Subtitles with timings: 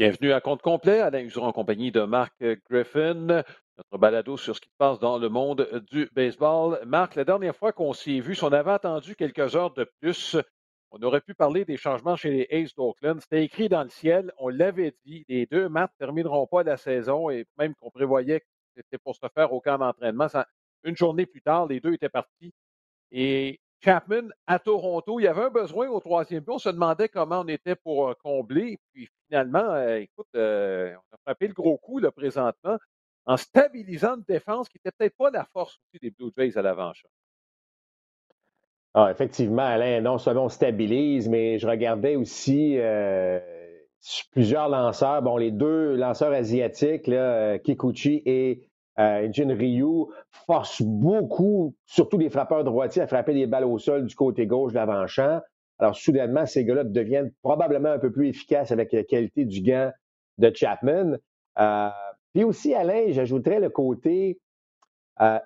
[0.00, 4.60] Bienvenue à compte complet, Alain Useron en compagnie de Marc Griffin, notre balado sur ce
[4.62, 6.80] qui se passe dans le monde du baseball.
[6.86, 10.38] Marc, la dernière fois qu'on s'est vu, si on avait attendu quelques heures de plus,
[10.90, 13.20] on aurait pu parler des changements chez les Aces d'Oakland.
[13.20, 16.78] C'était écrit dans le ciel, on l'avait dit, les deux matchs ne termineront pas la
[16.78, 20.28] saison et même qu'on prévoyait que c'était pour se faire au camp d'entraînement.
[20.82, 22.54] Une journée plus tard, les deux étaient partis.
[23.12, 25.20] Et Chapman à Toronto.
[25.20, 26.52] Il y avait un besoin au troisième but.
[26.52, 28.78] On se demandait comment on était pour euh, combler.
[28.92, 32.76] Puis finalement, euh, écoute, euh, on a frappé le gros coup présentement
[33.26, 36.62] en stabilisant une défense qui n'était peut-être pas la force aussi des Blue Jays à
[36.62, 36.92] l'avant.
[38.94, 42.76] Ah, effectivement, Alain, non seulement on stabilise, mais je regardais aussi
[44.32, 45.22] plusieurs lanceurs.
[45.22, 47.08] Bon, les deux lanceurs asiatiques,
[47.62, 48.69] Kikuchi et
[49.00, 50.06] euh, Ryu
[50.46, 54.72] force beaucoup, surtout les frappeurs droitiers, à frapper des balles au sol du côté gauche
[54.72, 55.40] de l'avant-champ.
[55.78, 59.90] Alors, soudainement, ces gars-là deviennent probablement un peu plus efficaces avec la qualité du gant
[60.38, 61.16] de Chapman.
[61.58, 61.88] Euh,
[62.34, 64.38] puis aussi, Alain, j'ajouterais le côté
[65.22, 65.38] euh,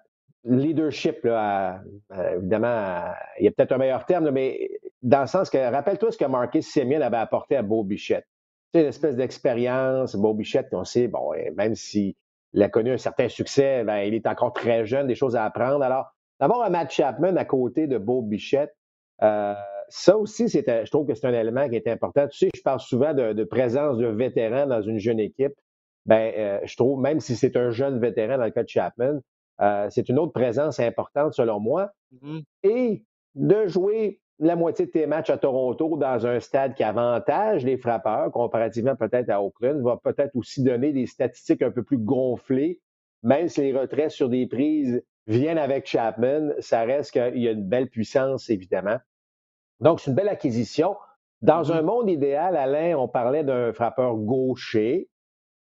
[0.43, 1.25] leadership.
[2.37, 3.05] évidemment,
[3.39, 4.71] il y a peut-être un meilleur terme, mais
[5.03, 8.27] dans le sens que, rappelle-toi ce que Marcus Simeon avait apporté à Beau Bichette.
[8.73, 10.17] C'est une espèce d'expérience.
[10.17, 12.17] Beau Bichette, on sait, bon, même si
[12.55, 15.45] il a connu un certain succès, ben, il est encore très jeune, des choses à
[15.45, 15.83] apprendre.
[15.83, 16.07] Alors,
[16.41, 18.75] d'avoir un Matt Chapman à côté de Beau Bichette,
[19.23, 19.55] euh,
[19.89, 22.27] ça aussi, je trouve que c'est un élément qui est important.
[22.29, 25.55] Tu sais, je parle souvent de, présence de vétérans dans une jeune équipe.
[26.07, 29.21] Ben, euh, je trouve, même si c'est un jeune vétéran dans le cas de Chapman,
[29.61, 31.91] euh, c'est une autre présence importante selon moi.
[32.15, 32.43] Mm-hmm.
[32.65, 37.65] Et de jouer la moitié de tes matchs à Toronto dans un stade qui avantage
[37.65, 41.99] les frappeurs, comparativement peut-être à Oakland, va peut-être aussi donner des statistiques un peu plus
[41.99, 42.81] gonflées,
[43.23, 47.53] même si les retraits sur des prises viennent avec Chapman, ça reste qu'il y a
[47.53, 48.99] une belle puissance, évidemment.
[49.81, 50.97] Donc, c'est une belle acquisition.
[51.41, 51.77] Dans mm-hmm.
[51.77, 55.09] un monde idéal, Alain, on parlait d'un frappeur gaucher.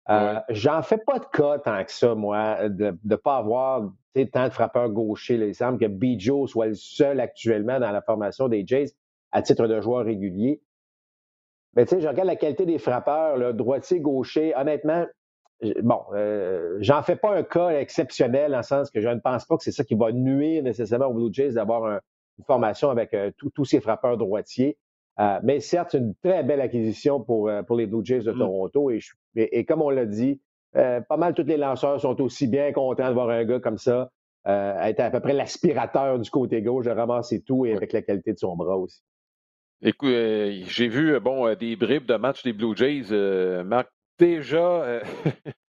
[0.09, 3.91] Euh, J'en fais pas de cas tant que ça, moi, de ne pas avoir
[4.31, 5.35] tant de frappeurs gauchers.
[5.35, 8.93] il semble que Bijo soit le seul actuellement dans la formation des Jays
[9.31, 10.61] à titre de joueur régulier.
[11.75, 14.55] Mais tu sais, je regarde la qualité des frappeurs, là, droitier, gaucher.
[14.55, 15.05] Honnêtement,
[15.83, 19.45] bon, euh, j'en fais pas un cas exceptionnel en le sens que je ne pense
[19.45, 23.13] pas que c'est ça qui va nuire nécessairement aux Blue Jays d'avoir une formation avec
[23.13, 24.77] euh, tous ces frappeurs droitiers.
[25.19, 28.37] Euh, mais certes, c'est une très belle acquisition pour, pour les Blue Jays de mm.
[28.37, 28.91] Toronto.
[28.91, 28.99] Et,
[29.37, 30.41] et, comme on l'a dit,
[30.75, 33.77] euh, pas mal tous les lanceurs sont aussi bien contents de voir un gars comme
[33.77, 34.09] ça
[34.47, 38.01] euh, être à peu près l'aspirateur du côté gauche, de ramasser tout et avec la
[38.01, 39.01] qualité de son bras aussi.
[39.81, 43.11] Écoute, euh, j'ai vu bon, des bribes de match des Blue Jays,
[43.63, 43.89] Marc.
[44.17, 45.01] Déjà,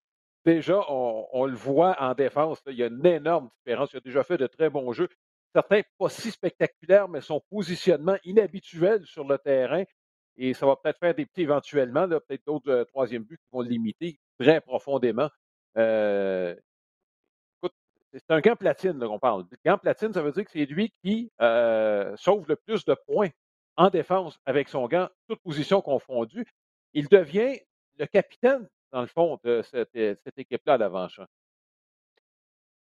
[0.47, 2.62] déjà on, le voit en défense.
[2.67, 3.93] il y a une énorme différence.
[3.93, 5.09] Il a déjà fait de très bons jeux.
[5.55, 9.85] Certains pas si spectaculaires, mais son positionnement inhabituel sur le terrain.
[10.38, 13.69] Et ça va peut-être faire des petits éventuellement, peut-être d'autres troisième buts qui vont le
[13.69, 15.28] limiter très profondément.
[15.76, 16.54] Euh,
[17.56, 17.75] écoute,
[18.12, 19.44] c'est un gant platine qu'on parle.
[19.66, 23.31] Gant platine, ça veut dire que c'est lui qui euh, sauve le plus de points
[23.76, 26.47] en défense avec son gant, toute position confondue.
[26.94, 27.59] Il devient
[27.99, 31.26] le capitaine, dans le fond, de cette, équipe-là à l'avant-champ.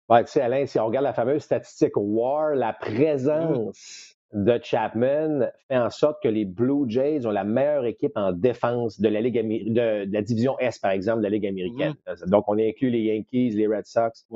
[0.08, 2.76] Ouais, tu sais, Alain, si on regarde la fameuse statistique WAR, la mmh.
[2.80, 8.32] présence de Chapman fait en sorte que les Blue Jays ont la meilleure équipe en
[8.32, 11.94] défense de la Ligue de, la division S, par exemple, de la Ligue américaine.
[12.06, 12.28] Mm-hmm.
[12.28, 14.26] Donc, on inclut les Yankees, les Red Sox,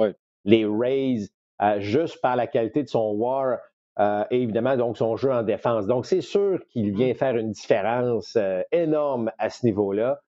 [0.46, 1.28] les Rays,
[1.60, 3.58] euh, juste par la qualité de son WAR
[3.98, 5.86] euh, et évidemment, donc, son jeu en défense.
[5.86, 6.96] Donc, c'est sûr qu'il mm-hmm.
[6.96, 10.22] vient faire une différence euh, énorme à ce niveau-là.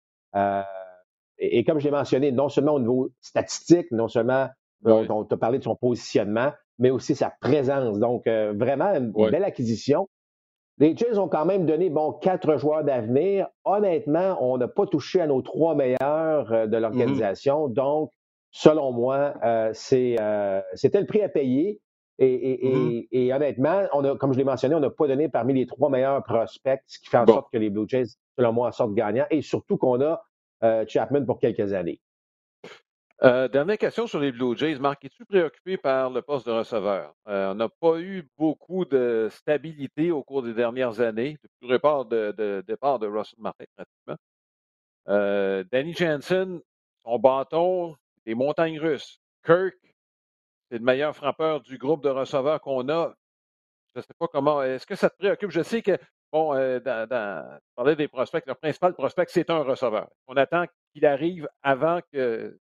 [1.38, 4.48] Et, et, comme je l'ai mentionné, non seulement au niveau statistique, non seulement
[4.84, 8.00] on t'a parlé de son positionnement, mais aussi sa présence.
[8.00, 10.08] Donc, euh, vraiment, une belle acquisition.
[10.78, 13.46] Les Jays ont quand même donné, bon, quatre joueurs d'avenir.
[13.64, 16.80] Honnêtement, on n'a pas touché à nos trois meilleurs euh, de mm-hmm.
[16.80, 17.68] l'organisation.
[17.68, 18.10] Donc,
[18.50, 21.80] selon moi, euh, c'était le prix à payer.
[22.18, 23.06] Mm-hmm.
[23.12, 25.88] Et, honnêtement, on a, comme je l'ai mentionné, on n'a pas donné parmi les trois
[25.88, 29.26] meilleurs prospects, ce qui fait en sorte que les Blue Jays, selon moi, sortent gagnants.
[29.30, 30.20] Et surtout qu'on a
[30.88, 32.00] Chapman pour quelques années.
[33.24, 34.80] Euh, dernière question sur les Blue Jays.
[34.80, 37.14] Marc, es-tu préoccupé par le poste de receveur?
[37.28, 41.74] Euh, on n'a pas eu beaucoup de stabilité au cours des dernières années, depuis le
[41.76, 44.16] départ de, départ de Russell Martin, pratiquement.
[45.08, 46.60] Euh, Danny Jansen,
[47.04, 47.96] son bâton,
[48.26, 49.20] des montagnes russes.
[49.46, 49.76] Kirk,
[50.68, 53.14] c'est le meilleur frappeur du groupe de receveurs qu'on a.
[53.94, 54.64] Je ne sais pas comment.
[54.64, 55.50] Est-ce que ça te préoccupe?
[55.52, 55.96] Je sais que,
[56.32, 60.08] bon, dans, parlais des prospects, le principal prospect, c'est un receveur.
[60.26, 62.58] On attend qu'il arrive avant que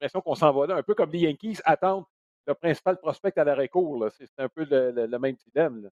[0.00, 2.04] l'impression qu'on s'en va là, un peu comme les Yankees attendent
[2.46, 4.08] le principal prospect à l'arrêt court.
[4.16, 5.90] C'est un peu le, même dilemme.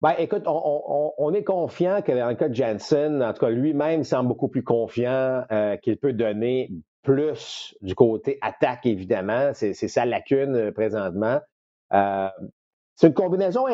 [0.00, 4.04] Ben, écoute, on, est confiant que dans le cas de Jansen, en tout cas, lui-même
[4.04, 6.70] semble beaucoup plus confiant euh, qu'il peut donner
[7.02, 9.52] plus du côté attaque, évidemment.
[9.54, 11.40] C'est sa lacune euh, présentement.
[11.92, 12.28] Euh,
[12.94, 13.66] c'est une combinaison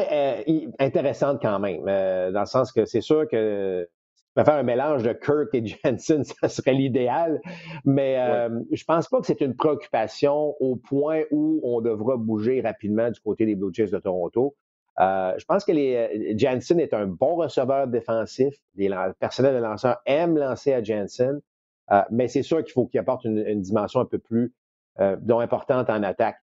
[0.78, 3.86] intéressante quand même, dans le sens que c'est sûr que
[4.36, 7.40] faire un mélange de Kirk et Jensen, ça serait l'idéal.
[7.84, 8.16] Mais
[8.72, 13.20] je pense pas que c'est une préoccupation au point où on devra bouger rapidement du
[13.20, 14.54] côté des Blue Jays de Toronto.
[15.00, 18.54] Euh, je pense que les, euh, est un bon receveur défensif.
[18.76, 21.40] Le personnel de lanceurs aime lancer à Jansen,
[21.90, 24.52] euh, mais c'est sûr qu'il faut qu'il apporte une, dimension un peu plus
[24.98, 26.36] importante en attaque.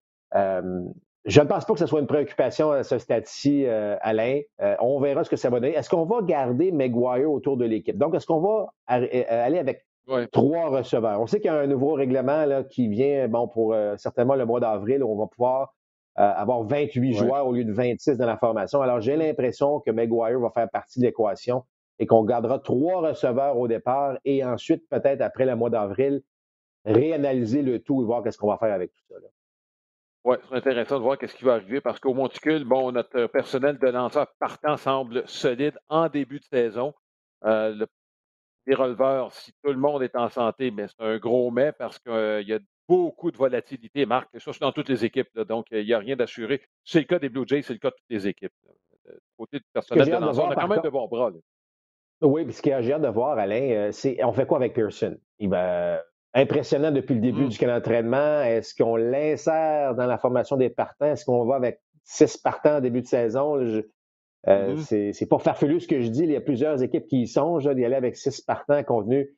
[1.27, 4.41] Je ne pense pas que ce soit une préoccupation à ce stade-ci, Alain.
[4.79, 5.75] on verra ce que ça va donner.
[5.75, 7.97] Est-ce qu'on va garder Maguire autour de l'équipe?
[7.97, 9.85] Donc, est-ce qu'on va aller avec
[10.31, 11.21] trois receveurs?
[11.21, 14.45] On sait qu'il y a un nouveau règlement là, qui vient bon, pour certainement le
[14.45, 15.74] mois d'avril où on va pouvoir
[16.19, 18.81] euh, avoir 28 joueurs au lieu de 26 dans la formation.
[18.81, 21.63] Alors, j'ai l'impression que Maguire va faire partie de l'équation
[22.00, 26.23] et qu'on gardera trois receveurs au départ et ensuite, peut-être après le mois d'avril,
[26.85, 29.15] réanalyser le tout et voir qu'est-ce qu'on va faire avec tout ça.
[30.27, 33.77] Oui, c'est intéressant de voir qu'est-ce qui va arriver parce qu'au Monticule, bon, notre personnel
[33.77, 36.94] de lanceur partant semble solide en début de saison.
[37.45, 37.88] Euh, le,
[38.65, 41.97] les releveurs, si tout le monde est en santé, mais c'est un gros mais parce
[42.00, 42.59] qu'il euh, y a
[42.89, 44.27] beaucoup de volatilité, Marc.
[44.38, 45.33] Ça, c'est dans toutes les équipes.
[45.44, 46.62] donc, il n'y a rien d'assuré.
[46.83, 48.51] C'est le cas des Blue Jays, c'est le cas de toutes les équipes.
[49.38, 51.31] côté du personnel de lanceur, on a quand même de bons bras.
[52.19, 54.45] Oui, puis ce qu'il y a j'ai hâte de voir, Alain, euh, c'est on fait
[54.45, 55.18] quoi avec Pearson?
[55.39, 56.03] Il va
[56.33, 57.50] impressionnant depuis le début mmh.
[57.50, 58.41] du camp d'entraînement.
[58.41, 61.07] Est-ce qu'on l'insère dans la formation des partants?
[61.07, 63.57] Est-ce qu'on va avec six partants en début de saison?
[64.47, 65.13] Euh, mmh.
[65.13, 66.24] C'est pas farfelu ce que je dis.
[66.24, 69.35] Il y a plusieurs équipes qui y songent d'y aller avec six partants tenu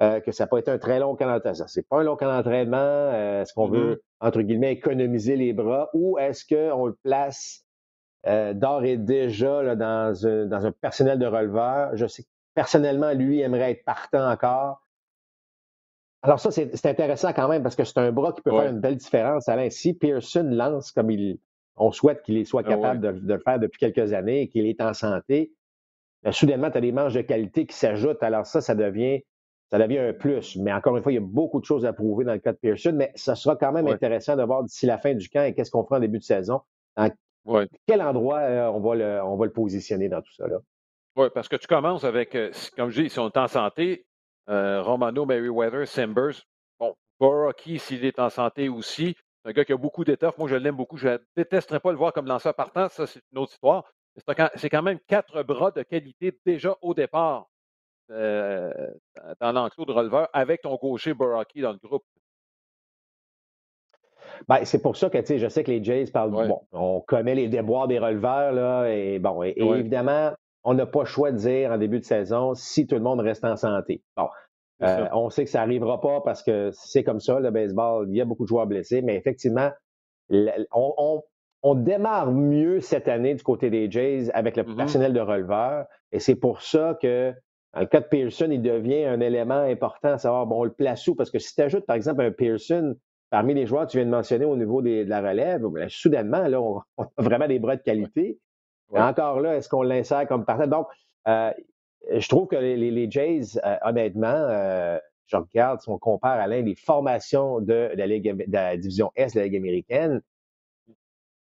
[0.00, 1.66] euh, que ça peut être un très long camp d'entraînement.
[1.68, 2.76] C'est pas un long camp d'entraînement.
[2.76, 3.76] Euh, est-ce qu'on mm-hmm.
[3.76, 7.64] veut, entre guillemets, économiser les bras ou est-ce qu'on le place
[8.24, 11.96] d'ores et déjà dans, un, dans un personnel de releveur?
[11.96, 14.82] Je sais que personnellement, lui aimerait être partant encore.
[16.22, 18.80] Alors ça, c'est intéressant quand même parce que c'est un bras qui peut faire une
[18.80, 19.48] belle différence.
[19.48, 21.38] Alain, si Pearson lance comme il,
[21.76, 24.66] on souhaite qu'il soit ah capable de, de, le faire depuis quelques années et qu'il
[24.66, 25.52] est en santé,
[26.22, 28.22] ben, soudainement, tu as des manches de qualité qui s'ajoutent.
[28.22, 29.22] Alors ça, ça devient
[29.72, 30.56] ça devient un plus.
[30.56, 32.52] Mais encore une fois, il y a beaucoup de choses à prouver dans le cas
[32.52, 35.44] de Pearson, mais ça sera quand même intéressant de voir d'ici la fin du camp
[35.44, 36.60] et qu'est-ce qu'on fera en début de saison.
[36.96, 37.10] Dans
[37.86, 40.46] quel endroit euh, on, va le, on va le positionner dans tout ça.
[40.46, 40.58] Là.
[41.16, 44.04] Oui, parce que tu commences avec, euh, comme je dis, si on est en santé,
[44.46, 46.42] Romano, Meriwether, Simbers,
[46.78, 50.38] bon, Boraki, s'il est en santé aussi, c'est un gars qui a beaucoup d'étoffes.
[50.38, 50.96] Moi, je l'aime beaucoup.
[50.96, 52.88] Je ne détesterais pas le voir comme lanceur partant.
[52.88, 53.92] Ça, c'est une autre histoire.
[54.54, 57.48] C'est quand même quatre bras de qualité déjà au départ
[58.10, 58.70] euh,
[59.40, 62.04] dans l'enclos de releveur avec ton gaucher Boraki dans le groupe.
[64.48, 66.30] Ben, c'est pour ça que je sais que les Jays parlent.
[66.30, 70.32] Bon, on connaît les déboires des releveurs, là, et bon, et, évidemment,
[70.64, 73.20] on n'a pas le choix de dire en début de saison si tout le monde
[73.20, 74.02] reste en santé.
[74.16, 74.28] Bon.
[74.82, 78.16] Euh, on sait que ça n'arrivera pas parce que c'est comme ça, le baseball, il
[78.16, 79.70] y a beaucoup de joueurs blessés, mais effectivement,
[80.72, 81.22] on,
[81.62, 84.76] on démarre mieux cette année du côté des Jays avec le mm-hmm.
[84.76, 87.32] personnel de releveur, et c'est pour ça que
[87.74, 90.72] dans le cas de Pearson, il devient un élément important à savoir, bon, on le
[90.72, 91.14] place où?
[91.14, 92.94] Parce que si tu ajoutes, par exemple, un Pearson
[93.30, 96.46] parmi les joueurs que tu viens de mentionner au niveau de la relève, ben, soudainement,
[96.48, 98.38] là, on, a vraiment des bras de qualité.
[99.00, 100.68] Encore là, est-ce qu'on l'insère comme partenaire?
[100.68, 100.86] Donc,
[101.28, 101.50] euh,
[102.10, 106.62] je trouve que les, Jays, euh, honnêtement, euh, je regarde, si on compare à l'un
[106.62, 110.20] des formations de la, Ligue, de la division S de la Ligue américaine,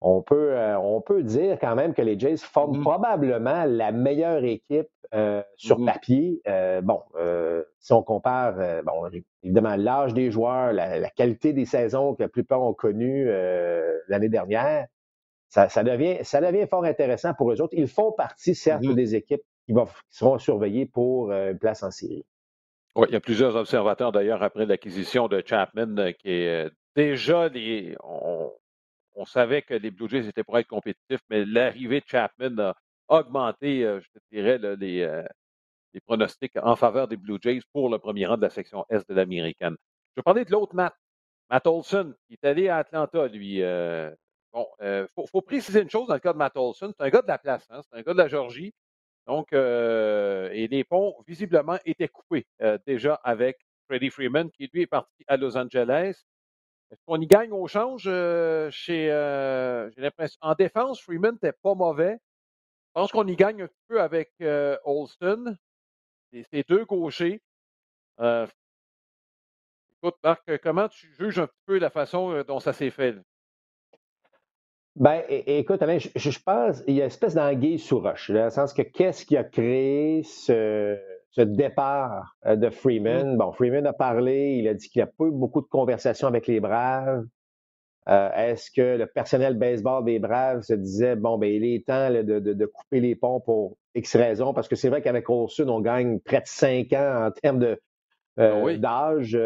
[0.04, 4.44] on peut, on peut dire quand même que les Jays forment mmh probablement la meilleure
[4.44, 4.90] équipe
[5.58, 6.42] sur mmh papier.
[6.82, 7.02] Bon,
[7.80, 9.10] si on compare, bon,
[9.44, 13.30] évidemment, l'âge des joueurs, la, qualité des saisons que la plupart ont connues
[14.08, 14.88] l'année dernière,
[15.52, 17.74] ça, devient, ça devient fort intéressant pour eux autres.
[17.78, 21.92] Ils font partie, certes, mmh des équipes qui, vont, seront surveillées pour une place en
[21.92, 22.26] série.
[22.96, 27.96] Oui, il y a plusieurs observateurs d'ailleurs après l'acquisition de Chapman qui est déjà des
[29.16, 32.76] on savait que les Blue Jays étaient pour être compétitifs, mais l'arrivée de Chapman a
[33.08, 35.24] augmenté, euh, je te dirais, euh,
[35.94, 39.08] les, pronostics en faveur des Blue Jays pour le premier rang de la section Est
[39.10, 39.76] de l'américaine.
[40.16, 40.96] Je vais parler de l'autre Matt,
[41.50, 43.62] Matt Olson, qui est allé à Atlanta, lui.
[44.54, 47.10] Euh, bon, il faut, préciser une chose dans le cas de Matt Olson, c'est un
[47.10, 48.74] gars de la place, hein, c'est un gars de la Georgie.
[49.28, 52.48] Donc, et les ponts, visiblement, étaient coupés
[52.86, 56.24] déjà avec Freddie Freeman, qui lui est parti à Los Angeles.
[56.92, 59.10] Est-ce qu'on y gagne au change euh, chez.
[59.12, 60.38] Euh, j'ai l'impression.
[60.42, 62.18] En défense, Freeman n'était pas mauvais.
[62.88, 65.58] Je pense qu'on y gagne un peu avec euh, Olston.
[66.34, 67.42] C'est deux gauchers.
[68.20, 73.16] écoute, Marc, comment tu juges un peu la façon dont ça s'est fait?
[74.98, 78.50] Ben, écoute, Alain, je, pense, il y a une espèce d'anguille sous roche, dans le
[78.50, 80.98] sens que qu'est-ce qui a créé ce,
[81.38, 83.36] départ euh, de Freeman?
[83.36, 83.38] Mmh.
[83.38, 86.28] Bon, Freeman a parlé, il a dit qu'il n'y a pas eu beaucoup de conversations
[86.28, 87.26] avec les Braves.
[88.10, 92.10] Euh, est-ce que le personnel baseball des Braves se disait, bon, ben, il est temps
[92.10, 94.54] de, couper les ponts pour X raisons?
[94.54, 97.80] Parce que c'est vrai qu'avec Olsun, on gagne près de 5 ans en termes de,
[98.40, 99.38] euh, ah d'âge,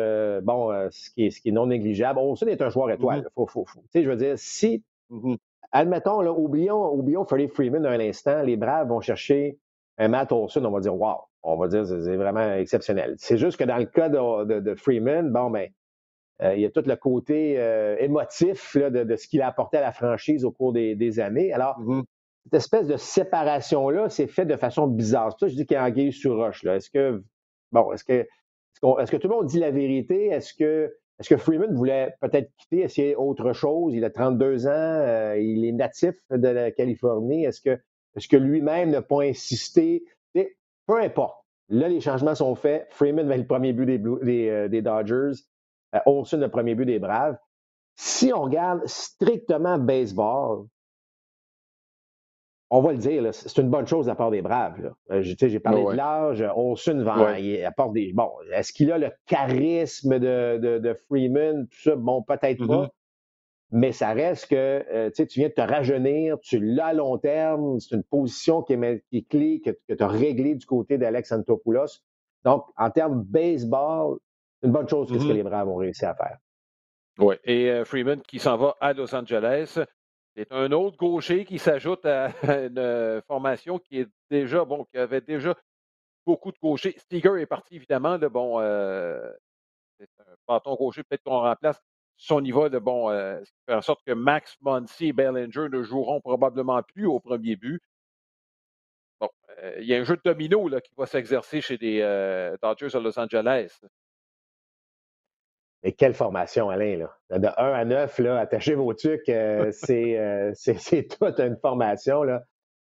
[0.43, 2.17] bon, ce, qui est, ce qui est non négligeable.
[2.17, 3.19] Olson est un joueur étoile.
[3.19, 3.29] Mmh.
[3.35, 3.81] Faut, faut, faut.
[3.81, 5.35] Tu sais, je veux dire, si Mmh
[5.71, 8.43] Admettons, là, oublions, oublions Freddie Freeman un instant.
[8.43, 9.59] Les Braves vont chercher
[9.97, 10.63] un Matt Olson.
[10.63, 13.15] On va dire, wow, on va dire, c'est vraiment exceptionnel.
[13.17, 15.67] C'est juste que dans le cas de, Freeman, bon, ben,
[16.43, 19.81] euh, il y a tout le côté euh, émotif de, ce qu'il a apporté à
[19.81, 21.51] la franchise au cours des, années.
[21.51, 22.03] Alors, mmh
[22.45, 25.31] cette espèce de séparation-là, c'est fait de façon bizarre.
[25.31, 26.63] C'est pour ça que je dis qu'il y a anguille sur roche.
[26.63, 27.23] Est-ce que,
[27.71, 28.13] bon, est-ce que,
[28.99, 30.27] est-ce que tout le monde dit la vérité?
[30.27, 33.93] Est-ce que est-ce que Freeman voulait peut-être quitter, essayer autre chose?
[33.93, 37.45] Il a 32 ans, euh, il est natif de la Californie.
[37.45, 37.79] Est-ce que,
[38.15, 40.03] est que lui-même n'a pas insisté?
[40.87, 41.43] peu importe.
[41.69, 42.87] Là, les changements sont faits.
[42.91, 45.41] Freeman va le premier but des, euh, Dodgers.
[45.95, 47.37] Euh, Olson le premier but des Braves.
[47.95, 50.67] Si on regarde strictement baseball,
[52.69, 54.91] on va le dire, c'est une bonne chose à part des Braves.
[55.11, 57.05] Euh, j'ai parlé de l'âge, Olson
[57.65, 58.11] apporte des.
[58.13, 61.95] Bon, est-ce qu'il a le charisme de, Freeman, tout ça?
[61.95, 62.85] Bon, peut-être pas.
[62.85, 62.89] Mm-hmm.
[63.71, 67.79] Mais ça reste que euh, tu viens de te rajeunir, tu l'as à long terme,
[67.79, 72.01] c'est une position qui est, clé, que, tu as réglée du côté d'Alex Antopoulos.
[72.43, 74.17] Donc, en termes baseball,
[74.61, 75.35] c'est une bonne chose que ce que mm-hmm.
[75.35, 76.37] les Braves ont réussi à faire.
[77.17, 79.79] Oui, et euh, Freeman qui s'en va à Los Angeles.
[80.35, 82.27] C'est un autre gaucher qui s'ajoute à
[82.67, 85.55] une euh, formation qui est déjà, bon, qui avait déjà
[86.25, 86.95] beaucoup de gauchers.
[86.97, 88.17] Stiger est parti, évidemment.
[88.17, 89.31] De, bon, euh,
[89.97, 91.81] c'est un bâton gaucher, peut-être qu'on remplace
[92.17, 95.67] son niveau de bon, euh, ce qui fait en sorte que Max Muncy et Bellinger
[95.71, 97.81] ne joueront probablement plus au premier but.
[99.21, 99.29] Bon,
[99.79, 102.01] il y a un jeu de domino là, qui va s'exercer chez les
[102.61, 103.79] Dodgers à Los Angeles.
[105.83, 107.37] Mais quelle formation, Alain, là.
[107.37, 112.43] De 1 à 9, là, attachez vos trucs, euh, euh, c'est, toute une formation, là.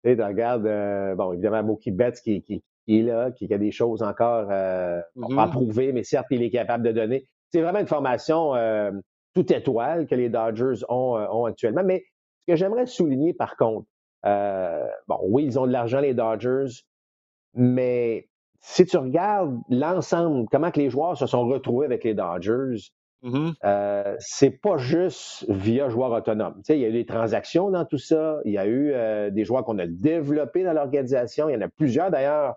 [0.04, 3.70] Tu sais, regardes, euh, bon, évidemment, Mookie Betts qui, qui, est là, qui, a des
[3.70, 5.50] choses encore à mm-hmm.
[5.50, 7.26] prouver, mais certes, il est capable de donner.
[7.52, 8.54] C'est vraiment une formation
[9.34, 11.82] toute étoile que les Dodgers ont, ont, actuellement.
[11.84, 12.04] Mais
[12.40, 13.86] ce que j'aimerais souligner, par contre,
[14.24, 16.82] bon, oui, ils ont de l'argent, les Dodgers,
[17.54, 18.29] mais
[18.60, 22.90] si tu regardes l'ensemble, comment que les joueurs se sont retrouvés avec les Dodgers,
[23.22, 23.54] mm-hmm.
[23.64, 26.56] euh, c'est pas juste via joueurs autonomes.
[26.58, 28.40] Tu sais, il y a eu des transactions dans tout ça.
[28.44, 31.48] Il y a eu euh, des joueurs qu'on a développés dans l'organisation.
[31.48, 32.56] Il y en a plusieurs d'ailleurs.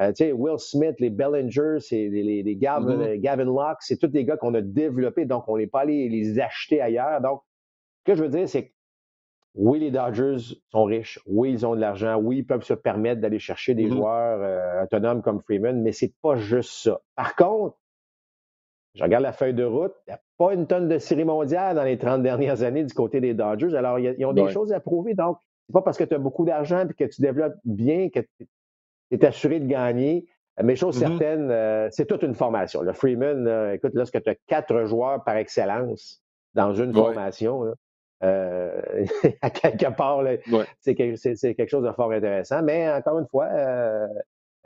[0.00, 3.20] Euh, tu sais, Will Smith, les Bellinger, c'est les, les, Gavin, mm-hmm.
[3.20, 6.40] Gavin Locke, c'est tous des gars qu'on a développés, donc on n'est pas allé les
[6.40, 7.20] acheter ailleurs.
[7.20, 7.42] Donc,
[8.00, 8.73] ce que je veux dire, c'est que
[9.54, 11.20] oui, les Dodgers sont riches.
[11.26, 12.16] Oui, ils ont de l'argent.
[12.16, 13.92] Oui, ils peuvent se permettre d'aller chercher des mm-hmm.
[13.92, 17.00] joueurs euh, autonomes comme Freeman, mais c'est pas juste ça.
[17.14, 17.76] Par contre,
[18.94, 21.76] je regarde la feuille de route, il n'y a pas une tonne de série mondiale
[21.76, 23.74] dans les 30 dernières années du côté des Dodgers.
[23.76, 25.14] Alors, ils ont des choses à prouver.
[25.14, 28.20] Donc, c'est pas parce que tu as beaucoup d'argent et que tu développes bien que
[28.20, 28.46] tu
[29.10, 30.26] es assuré de gagner.
[30.62, 31.08] Mais chose mm-hmm.
[31.08, 32.82] certaine, euh, c'est toute une formation.
[32.82, 36.22] Le Freeman, écoute, lorsque tu as quatre joueurs par excellence
[36.54, 37.74] dans une formation,
[39.42, 40.22] à quelque part,
[40.80, 42.62] c'est quelque, chose de fort intéressant.
[42.62, 44.06] Mais encore une fois, euh,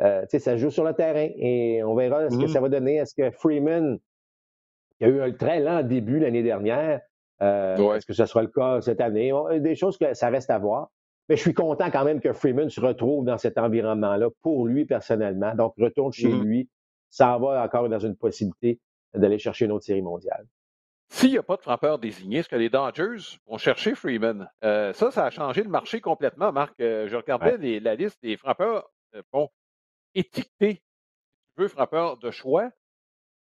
[0.01, 2.97] euh, ça joue sur le terrain et on verra ce que mmh ça va donner.
[2.97, 3.99] Est-ce que Freeman,
[4.99, 7.01] qui a eu un très lent début l'année dernière,
[7.41, 9.33] est-ce que ce sera le cas cette année?
[9.59, 10.91] Des choses que ça reste à voir.
[11.29, 14.87] Mais je suis content quand même que Freeman se retrouve dans cet environnement-là pour lui
[14.87, 15.55] personnellement.
[15.55, 16.69] Donc, retourne chez mmh lui.
[17.11, 18.81] Ça va encore dans une possibilité
[19.15, 20.47] d'aller chercher une autre série mondiale.
[21.11, 24.49] S'il n'y a pas de frappeur désigné, est-ce que les Dodgers vont chercher Freeman?
[24.63, 26.79] Euh, ça, ça a changé le marché complètement, Marc.
[26.81, 29.49] Euh, je regardais la liste des frappeurs euh, bon,
[30.15, 32.71] étiquetés, si tu veux, frappeurs de choix.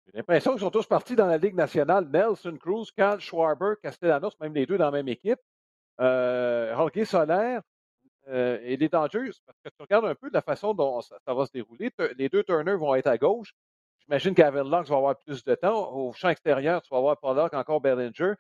[0.05, 2.07] J'ai l'impression qu'ils sont tous partis dans la Ligue nationale.
[2.07, 5.39] Nelson Cruz, Carl Schwarber, Castellanos, même les deux dans la même équipe.
[5.99, 7.59] Euh, Jorge Soler
[8.27, 9.31] et les Dodgers.
[9.45, 11.91] Parce que tu regardes un peu de la façon dont ça, ça va se dérouler.
[12.17, 13.53] Les deux Turner vont être à gauche.
[14.07, 15.91] J'imagine qu'Aven Locke va avoir plus de temps.
[15.91, 18.33] Au champ extérieur, tu vas avoir Pollock, encore Bellinger.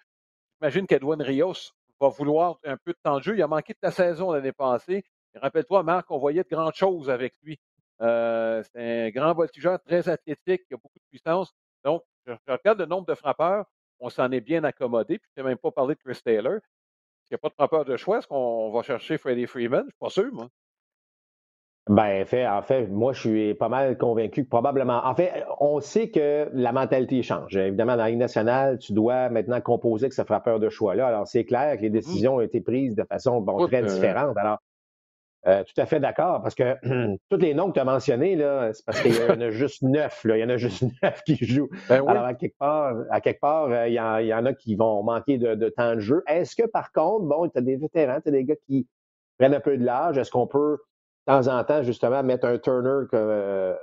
[0.59, 3.35] J'imagine qu'Edwin Rios va vouloir un peu de temps de jeu.
[3.35, 5.03] Il a manqué de la saison l'année passée.
[5.33, 7.59] Rappelle-toi, Marc, on voyait de grandes choses avec lui.
[8.01, 11.51] Euh, c'est un grand voltigeur, très athlétique, qui a beaucoup de puissance.
[11.83, 13.65] Donc, je, regarde le nombre de frappeurs.
[13.99, 15.17] On s'en est bien accommodé.
[15.17, 16.59] Puis, je n'ai même pas parlé de Chris Taylor.
[17.23, 19.79] S'il n'y a pas de frappeur de choix, est-ce qu'on va chercher Freddie Freeman?
[19.79, 20.49] Je ne suis pas sûr, moi.
[21.87, 25.05] Ben, en fait, en fait, moi, je suis pas mal convaincu que probablement.
[25.05, 27.55] En fait, on sait que la mentalité change.
[27.55, 31.07] Évidemment, dans la Ligue nationale, tu dois maintenant composer que ce frappeur de choix-là.
[31.07, 34.35] Alors, c'est clair que les mmh décisions ont été prises de façon bon, très différente.
[34.35, 34.57] Alors,
[35.47, 36.75] euh, tout à fait d'accord, parce que
[37.29, 39.83] tous les noms que tu as mentionnés, là, c'est parce qu'il y en a juste
[39.83, 40.23] neuf.
[40.23, 40.37] Là.
[40.37, 41.69] Il y en a juste neuf qui jouent.
[41.87, 43.99] Ben Alors, à quelque part, à quelque part euh, il, y
[44.33, 46.23] en, a qui vont manquer de, temps de jeu.
[46.25, 48.87] Est-ce que, par contre, bon, tu as des vétérans, tu as des gars qui
[49.37, 50.17] prennent un peu de l'âge.
[50.17, 50.81] Est-ce qu'on peut, de
[51.25, 53.75] temps en temps, justement, mettre un Turner comme euh,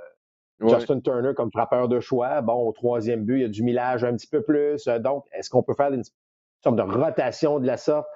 [0.61, 2.41] Justin Turner comme frappeur de choix?
[2.41, 4.85] Bon, au troisième but, il y a du millage un petit peu plus.
[4.99, 6.03] Donc, est-ce qu'on peut faire une
[6.63, 8.07] sorte de rotation de la sorte?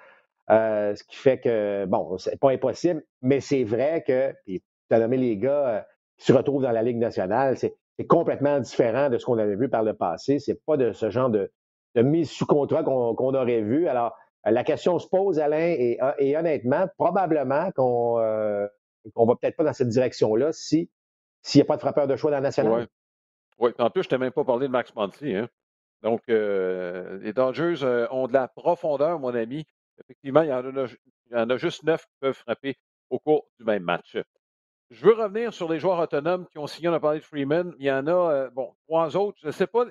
[0.49, 4.95] Euh, ce qui fait que, bon, c'est pas impossible, mais c'est vrai que, puis tu
[4.95, 5.81] as nommé les gars euh,
[6.17, 7.75] qui se retrouvent dans la Ligue nationale, c'est
[8.07, 10.39] complètement différent de ce qu'on avait vu par le passé.
[10.39, 11.51] C'est pas de ce genre de,
[11.95, 13.87] mise sous contrat qu'on aurait vu.
[13.89, 14.15] Alors,
[14.45, 18.19] euh, la question se pose, Alain, et, honnêtement, probablement qu'on
[19.13, 20.89] qu'on va peut-être pas dans cette direction-là si
[21.41, 22.87] s'il n'y a pas de frappeur de choix dans la nationale.
[23.59, 25.35] Oui, en plus, je t'ai même pas parlé de Max Monty.
[25.35, 25.47] Hein?
[26.03, 29.65] Donc, les Dodgers ont de la profondeur, mon ami.
[29.99, 32.77] Effectivement, il y, en a, juste neuf qui peuvent frapper
[33.09, 34.17] au cours du même match.
[34.89, 37.73] Je veux revenir sur les joueurs autonomes qui ont signé, on a parlé de Freeman.
[37.79, 39.37] Il y en a, euh, bon, trois autres.
[39.41, 39.85] Je ne sais pas,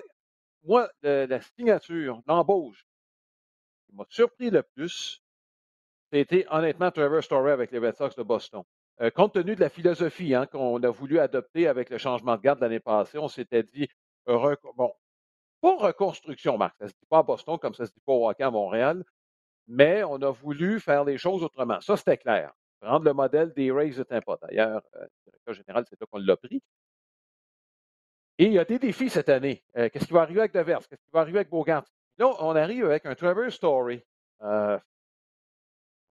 [0.63, 2.87] moi, la signature, l'embauche,
[3.85, 5.21] qui m'a surpris le plus,
[6.11, 8.63] c'était honnêtement Trevor Story avec les Red Sox de Boston.
[9.01, 12.41] Euh, compte tenu de la philosophie hein, qu'on a voulu adopter avec le changement de
[12.41, 13.87] garde l'année passée, on s'était dit,
[14.25, 14.91] bon,
[15.61, 18.13] pas reconstruction, Marc, ça ne se dit pas à Boston comme ça se dit pas
[18.13, 19.03] au hockey à Montréal,
[19.67, 21.79] mais on a voulu faire les choses autrement.
[21.81, 22.53] Ça, c'était clair.
[22.79, 24.37] Prendre le modèle des Rays de Tampa.
[24.41, 26.61] D'ailleurs, euh, le directeur général, c'est là qu'on l'a pris.
[28.37, 29.63] Et il y a des défis cette année.
[29.77, 30.87] Euh, qu'est-ce qui va arriver avec Devers?
[30.87, 31.85] Qu'est-ce qui va arriver avec Bogart?
[32.17, 34.03] Là, on arrive avec un Trevor Story.
[34.41, 34.79] Euh,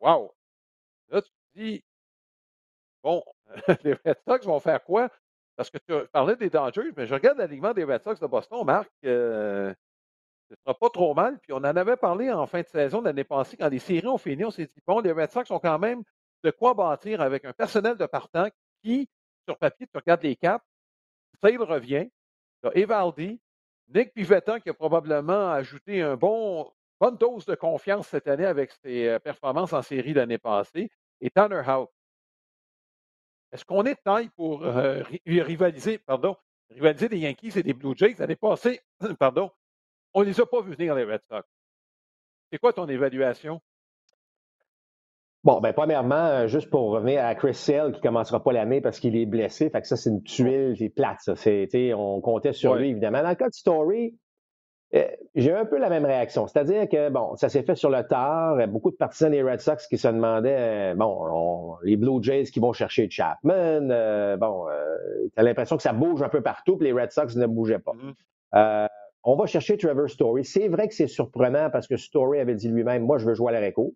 [0.00, 0.34] wow!
[1.08, 1.84] Là, tu te dis,
[3.06, 3.22] bon,
[3.84, 5.08] les Red Sox vont faire quoi?
[5.54, 8.64] Parce que tu parlais des Dodgers, mais je regarde l'alignement des Red Sox de Boston,
[8.64, 8.90] Marc.
[9.04, 9.72] Euh,
[10.50, 11.38] ce sera pas trop mal.
[11.38, 14.18] Puis on en avait parlé en fin de saison l'année passée, quand les séries ont
[14.18, 16.02] fini, on s'est dit, bon, les Red Sox ont quand même
[16.42, 18.48] de quoi bâtir avec un personnel de partant
[18.82, 19.08] qui,
[19.48, 20.64] sur papier, tu regardes les caps,
[21.44, 22.10] il revient,
[22.62, 23.40] tu Evaldi,
[23.94, 26.68] Nick Pivetta qui a probablement ajouté un bon,
[27.00, 31.30] bonne dose de confiance cette année avec ses euh, performances en série l'année passée, et
[31.30, 31.90] Tanner Houck.
[33.52, 36.36] Est-ce qu'on est de taille pour euh, rivaliser, pardon,
[36.70, 38.80] rivaliser des Yankees et des Blue Jays l'année passée,
[39.18, 39.50] pardon,
[40.14, 41.48] on ne les a pas vus venir, les Red Sox.
[42.50, 43.60] C'est quoi ton évaluation?
[45.44, 48.80] Bon, ben premièrement, euh, juste pour revenir à Chris Sale qui ne commencera pas l'année
[48.80, 49.70] parce qu'il est blessé.
[49.70, 51.34] Fait que ça, c'est une tuile, c'est plate, ça.
[51.96, 53.22] on comptait sur lui, évidemment.
[53.22, 54.18] Dans le cas de Story,
[54.94, 56.46] euh, j'ai un peu la même réaction.
[56.46, 58.66] C'est-à-dire que, bon, ça s'est fait sur le tard.
[58.68, 62.60] Beaucoup de partisans des Red Sox qui se demandaient, euh, bon, les Blue Jays qui
[62.60, 64.36] vont chercher Chapman.
[64.38, 67.46] bon, tu as l'impression que ça bouge un peu partout, puis les Red Sox ne
[67.46, 67.92] bougeaient pas.
[67.92, 68.88] Mm-hmm.
[69.28, 70.44] On va chercher Trevor Story.
[70.44, 73.52] C'est vrai que c'est surprenant parce que Story avait dit lui-même, moi, je veux jouer
[73.52, 73.92] à l'Areco.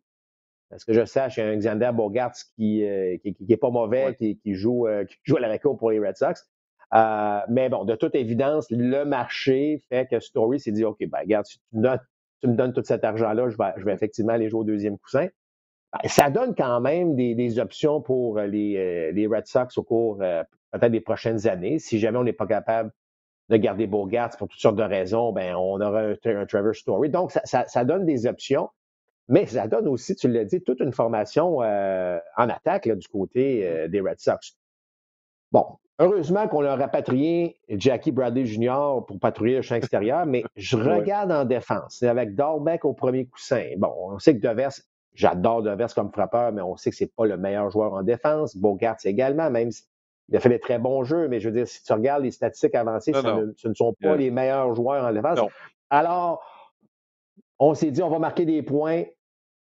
[0.71, 3.71] Parce que je sache, il y a un Xander Bogarts qui, euh, qui, est pas
[3.71, 6.50] mauvais, qui, joue, euh, qui joue à l'Areco pour les Red Sox.
[6.95, 11.21] Euh, mais bon, de toute évidence, le marché fait que Story s'est dit, OK, ben,
[11.21, 14.61] regarde, si tu, me donnes tout cet argent-là, je vais, je vais effectivement aller jouer
[14.61, 15.29] au deuxième coussin.
[15.93, 20.93] Ben, ça donne quand même des, options pour les, les, Red Sox au cours peut-être
[20.93, 21.79] des prochaines années.
[21.79, 22.93] Si jamais on n'est pas capable
[23.51, 27.11] de garder Bogart pour toutes sortes de raisons, ben on aura un, Trevor Story.
[27.11, 28.71] Donc, ça, donne des options,
[29.29, 33.67] mais ça donne aussi, tu l'as dit, toute une formation euh, en attaque du côté
[33.67, 34.57] euh, des Red Sox.
[35.51, 35.67] Bon,
[36.01, 39.05] heureusement qu'on a rapatrié Jackie Bradley Jr.
[39.07, 41.99] pour patrouiller le champ extérieur, mais je regarde en défense.
[42.01, 43.65] C'est avec Dahlbeck au premier coussin.
[43.77, 44.73] Bon, on sait que Devers,
[45.15, 48.57] j'adore Devers comme frappeur, mais on sait que c'est pas le meilleur joueur en défense.
[48.57, 49.85] Bogart également, même si
[50.31, 52.31] il a fait des très bons jeux, mais je veux dire, si tu regardes les
[52.31, 55.41] statistiques avancées, ce ne, sont pas les meilleurs joueurs en défense.
[55.91, 56.43] Alors,
[57.59, 59.05] on s'est dit, on va marquer des points,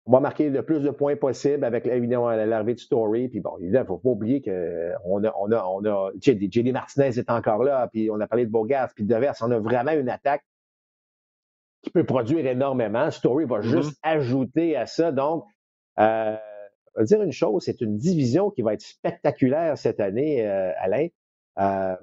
[0.06, 3.30] on va marquer le plus de points possible avec évidemment l'arrivée de Story.
[3.30, 6.74] Puis bon, évidemment, il ne faut pas oublier qu'on a, on a, on a, JD
[6.74, 9.36] Martinez est encore là, puis on a parlé de Bogas, puis de Devers.
[9.42, 10.44] On a vraiment une attaque
[11.84, 13.12] qui peut produire énormément.
[13.12, 13.82] Story va mm-hmm.
[13.82, 15.12] juste ajouter à ça.
[15.12, 15.46] Donc,
[16.00, 16.36] euh,
[16.96, 20.72] je vais dire une chose, c'est une division qui va être spectaculaire cette année, euh,
[20.78, 21.08] Alain.
[21.60, 21.96] Euh,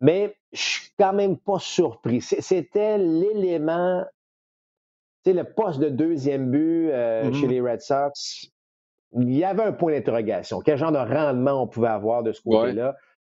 [0.00, 2.20] mais je suis quand même pas surpris.
[2.20, 4.04] C'était l'élément,
[5.24, 7.50] sais, le poste de deuxième but euh, chez mm-hmm.
[7.50, 8.50] les Red Sox.
[9.12, 10.60] Il y avait un point d'interrogation.
[10.60, 12.96] Quel genre de rendement on pouvait avoir de ce côté-là?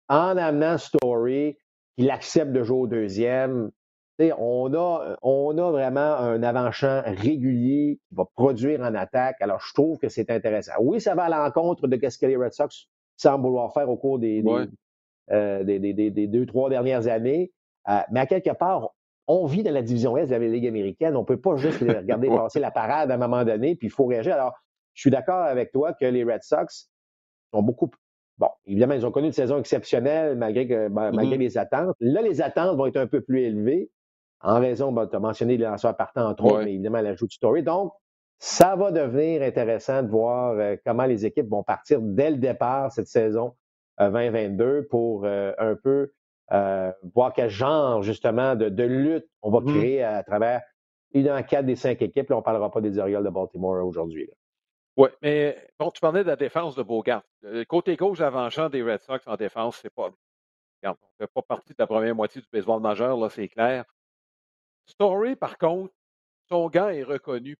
[0.09, 1.57] En amenant Story,
[1.97, 3.71] qu'il accepte de jouer au deuxième,
[4.37, 9.37] on a, on a vraiment un avant-champ régulier qui va produire en attaque.
[9.39, 10.73] Alors, je trouve que c'est intéressant.
[10.79, 13.97] Oui, ça va à l'encontre de ce que les Red Sox semble vouloir faire au
[13.97, 14.43] cours des,
[15.31, 17.51] des, deux, trois dernières années.
[18.11, 18.93] mais à quelque part,
[19.31, 21.15] on vit dans la division Est de la Ligue américaine.
[21.15, 23.91] On ne peut pas juste regarder passer la parade à un moment donné, puis il
[23.91, 24.33] faut réagir.
[24.33, 24.53] Alors,
[24.93, 26.89] je suis d'accord avec toi que les Red Sox
[27.53, 27.89] ont beaucoup.
[28.37, 31.39] Bon, évidemment, ils ont connu une saison exceptionnelle malgré, que, ben, malgré mm-hmm.
[31.39, 31.95] les attentes.
[31.99, 33.89] Là, les attentes vont être un peu plus élevées
[34.43, 37.31] en raison, ben, tu as mentionné les lanceurs partant entre autres, mais évidemment l'ajout de
[37.31, 37.63] Story.
[37.63, 37.93] Donc,
[38.39, 42.91] ça va devenir intéressant de voir euh, comment les équipes vont partir dès le départ
[42.91, 43.55] cette saison
[43.99, 46.11] 2022 euh, pour euh, un peu
[46.51, 49.77] voir quel genre justement de, lutte on va mm-hmm.
[49.77, 50.61] créer à, travers
[51.13, 52.29] évidemment quatre des cinq équipes.
[52.29, 54.29] Là, on ne parlera pas des Orioles de Baltimore aujourd'hui.
[54.97, 57.23] Oui, mais bon, tu parlais de la défense de Bogart.
[57.41, 60.09] Le côté gauche avant-champ des Red Sox en défense, c'est pas.
[60.81, 63.47] Regarde, on ne fait pas partie de la première moitié du baseball majeur, là, c'est
[63.47, 63.85] clair.
[64.85, 65.93] Story, par contre,
[66.49, 67.57] son gant est reconnu.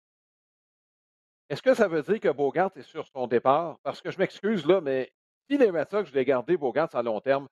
[1.50, 3.78] Est-ce que ça veut dire que Bogart est sur son départ?
[3.84, 5.12] Parce que je m'excuse là, mais
[5.50, 7.48] si les Red Sox, je les gardé Bogart à long terme,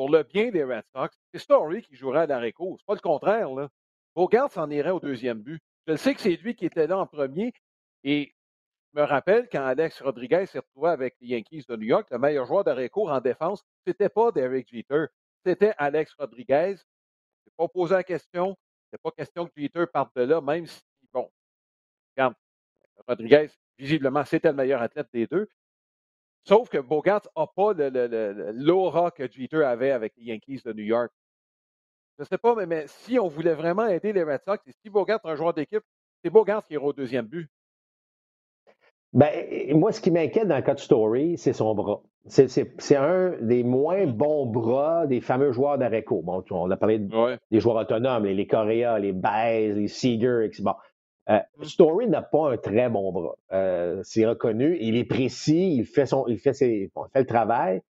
[0.00, 2.94] pour le bien des Red Sox, c'est Story qui jouerait à la Ce C'est pas
[2.94, 3.68] le contraire, là.
[4.14, 5.62] Bogart s'en irait au deuxième but.
[5.86, 7.52] Je sais que c'est lui qui était là en premier.
[8.02, 8.34] Et
[8.94, 12.18] je me rappelle quand Alex Rodriguez s'est retrouvé avec les Yankees de New York, le
[12.18, 15.04] meilleur joueur d'arrêt-court en défense, c'était pas Derek Jeter,
[15.44, 16.76] c'était Alex Rodriguez.
[17.44, 18.56] Je pas posé la question.
[18.90, 20.80] C'est pas question que Jeter parte de là, même si,
[21.12, 21.30] bon,
[22.16, 22.36] regarde,
[23.06, 25.46] Rodriguez, visiblement, c'était le meilleur athlète des deux.
[26.44, 27.72] Sauf que Bogart n'a pas
[28.54, 31.12] l'aura que Jeter avait avec les Yankees de New York.
[32.18, 34.90] Je ne sais pas, mais, si on voulait vraiment aider les Red Sox, et si
[34.90, 35.82] Bogart est un joueur d'équipe,
[36.22, 37.48] c'est Bogart qui ira au deuxième but.
[39.12, 42.02] Ben, moi, ce qui m'inquiète dans le cas de Story, c'est son bras.
[42.26, 46.22] C'est un des moins bons bras des fameux joueurs court.
[46.22, 50.62] Bon, on a parlé des joueurs autonomes, les, les Correa, les Baez, les Seager, etc.
[50.64, 50.74] Bon.
[51.28, 51.64] Euh, mm.
[51.64, 53.36] Story n'a pas un très bon bras.
[53.52, 54.76] Euh, c'est reconnu.
[54.80, 57.82] Il est précis, il fait, son, il fait, ses, bon, il fait le travail.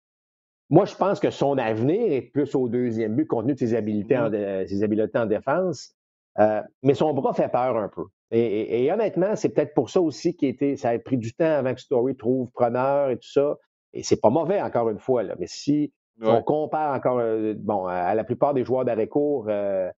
[0.68, 3.74] Moi, je pense que son avenir est plus au deuxième but, compte tenu de ses
[3.74, 4.66] habiletés, en, mm.
[4.66, 5.94] ses habiletés en défense.
[6.38, 8.04] Euh, mais son bras fait peur un peu.
[8.32, 11.74] Et, honnêtement, c'est peut-être pour ça aussi qu'il était, ça a pris du temps avant
[11.74, 13.56] que Story trouve preneur et tout ça.
[13.92, 15.34] Et c'est pas mauvais, encore une fois, là.
[15.40, 17.20] Mais si on compare encore,
[17.56, 19.90] bon, à la plupart des joueurs d'arrêt court euh,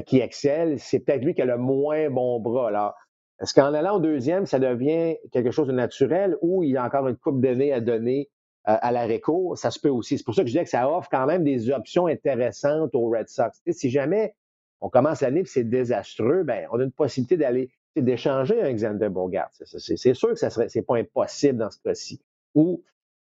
[0.00, 2.68] qui excellent, c'est peut-être lui qui a le moins bon bras.
[2.68, 2.94] Alors,
[3.40, 6.84] est-ce qu'en allant au deuxième, ça devient quelque chose de naturel ou il y a
[6.84, 8.30] encore une coupe de à donner
[8.64, 9.58] à l'arrêt court?
[9.58, 10.16] Ça se peut aussi.
[10.16, 13.10] C'est pour ça que je disais que ça offre quand même des options intéressantes aux
[13.10, 13.60] Red Sox.
[13.70, 14.34] si jamais
[14.80, 19.08] on commence l'année et c'est désastreux, ben, on a une possibilité d'aller d'échanger un Xander
[19.08, 19.50] Bogart.
[19.52, 22.20] C'est sûr que ce n'est pas impossible dans ce cas-ci.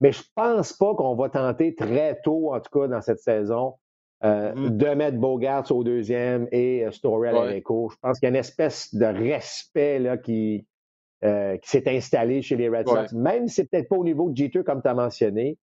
[0.01, 3.75] mais je pense pas qu'on va tenter très tôt, en tout cas dans cette saison,
[4.25, 4.77] euh, mm-hmm.
[4.79, 7.63] de mettre Bogart au deuxième et euh, Story à ouais.
[7.63, 10.67] Je pense qu'il y a une espèce de respect là, qui,
[11.23, 13.13] euh, qui s'est installé chez les Red Sox.
[13.13, 15.59] Même si c'est peut-être pas au niveau de Jeter, comme tu as mentionné.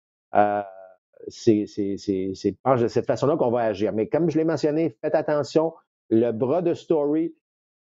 [1.29, 3.93] c'est de cette façon-là qu'on va agir.
[3.93, 5.75] Mais comme je l'ai mentionné, faites attention.
[6.09, 7.35] Le bras de Story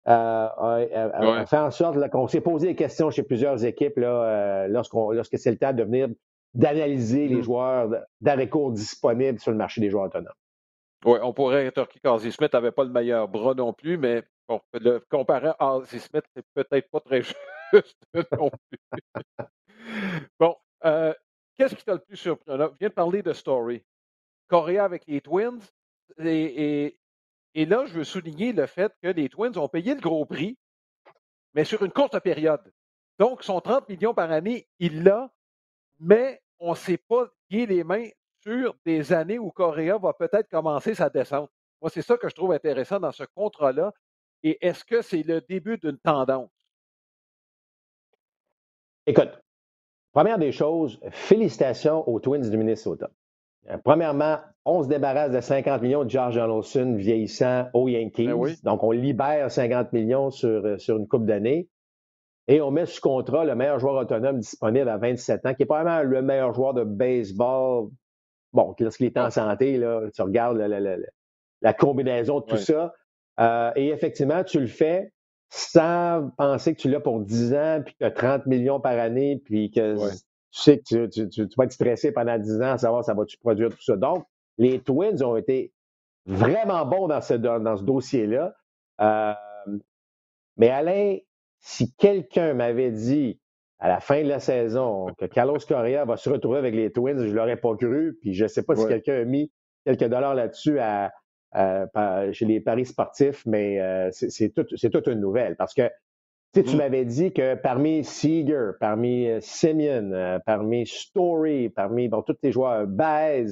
[0.04, 5.50] a fait en sorte qu'on s'est posé des questions chez plusieurs équipes là, lorsque c'est
[5.50, 6.10] le temps de venir
[6.54, 7.42] d'analyser les mm.
[7.42, 7.90] joueurs
[8.20, 10.32] d'arrêt court disponibles sur le marché des joueurs autonomes.
[11.04, 14.60] Oui, on pourrait rétorquer qu'Ozzy Smith n'avait pas le meilleur bras non plus, mais bon,
[14.72, 17.22] le comparer à Ozzy Smith, c'est peut-être pas très
[17.72, 19.46] juste non plus.
[20.40, 21.12] bon, euh,
[21.58, 22.70] qu'est-ce qui t'a le plus surprenant?
[22.72, 23.84] Je viens de parler de Story.
[24.48, 25.60] Correa avec les Twins.
[26.18, 26.98] Et,
[27.54, 30.56] et, là, je veux souligner le fait que les Twins ont payé le gros prix,
[31.52, 32.72] mais sur une courte période.
[33.18, 35.30] Donc, son 30 millions par année, il l'a,
[36.00, 38.08] mais on ne s'est pas lié les mains
[38.44, 41.50] sur des années où Correa va peut-être commencer sa descente.
[41.80, 43.92] Moi, c'est ça que je trouve intéressant dans ce contrat-là.
[44.42, 46.50] Et est-ce que c'est le début d'une tendance?
[49.06, 49.40] Écoute,
[50.12, 53.10] première des choses, félicitations aux Twins du Minnesota.
[53.70, 58.26] Euh, premièrement, on se débarrasse de 50 millions de George Donaldson vieillissant aux Yankees.
[58.26, 61.68] Ben Donc, on libère 50 millions sur, euh, sur une coupe d'années.
[62.46, 65.66] Et on met sous contrat le meilleur joueur autonome disponible à 27 ans, qui est
[65.66, 67.88] probablement le meilleur joueur de baseball
[68.54, 72.94] bon, lorsqu'il est en santé, là, tu regardes la, combinaison de tout ça.
[73.40, 75.12] Euh, et effectivement, tu le fais
[75.50, 78.98] sans penser que tu l'as pour 10 ans, puis que tu as 30 millions par
[78.98, 80.16] année, puis que tu
[80.50, 83.82] sais que tu, vas être stressé pendant 10 ans à savoir ça va-tu produire tout
[83.82, 83.96] ça.
[83.96, 84.24] Donc,
[84.56, 85.72] les Twins ont été
[86.26, 88.54] vraiment bons dans ce, dans, ce dossier-là.
[89.00, 89.34] Euh,
[90.56, 91.18] mais Alain,
[91.60, 93.40] si quelqu'un m'avait dit
[93.84, 97.18] à la fin de la saison que Carlos Correa va se retrouver avec les Twins,
[97.18, 98.16] je ne l'aurais pas cru.
[98.22, 99.52] Puis je ne sais pas si quelqu'un a mis
[99.84, 100.78] quelques dollars là-dessus
[102.32, 105.56] chez les paris sportifs, mais euh, c'est toute une nouvelle.
[105.56, 105.82] Parce que
[106.54, 106.76] Tu, mmh.
[106.78, 112.52] m'avais dit que parmi Seager, parmi euh, Simeon, euh, parmi Story, parmi bon, tous tes
[112.52, 113.48] joueurs, Baez,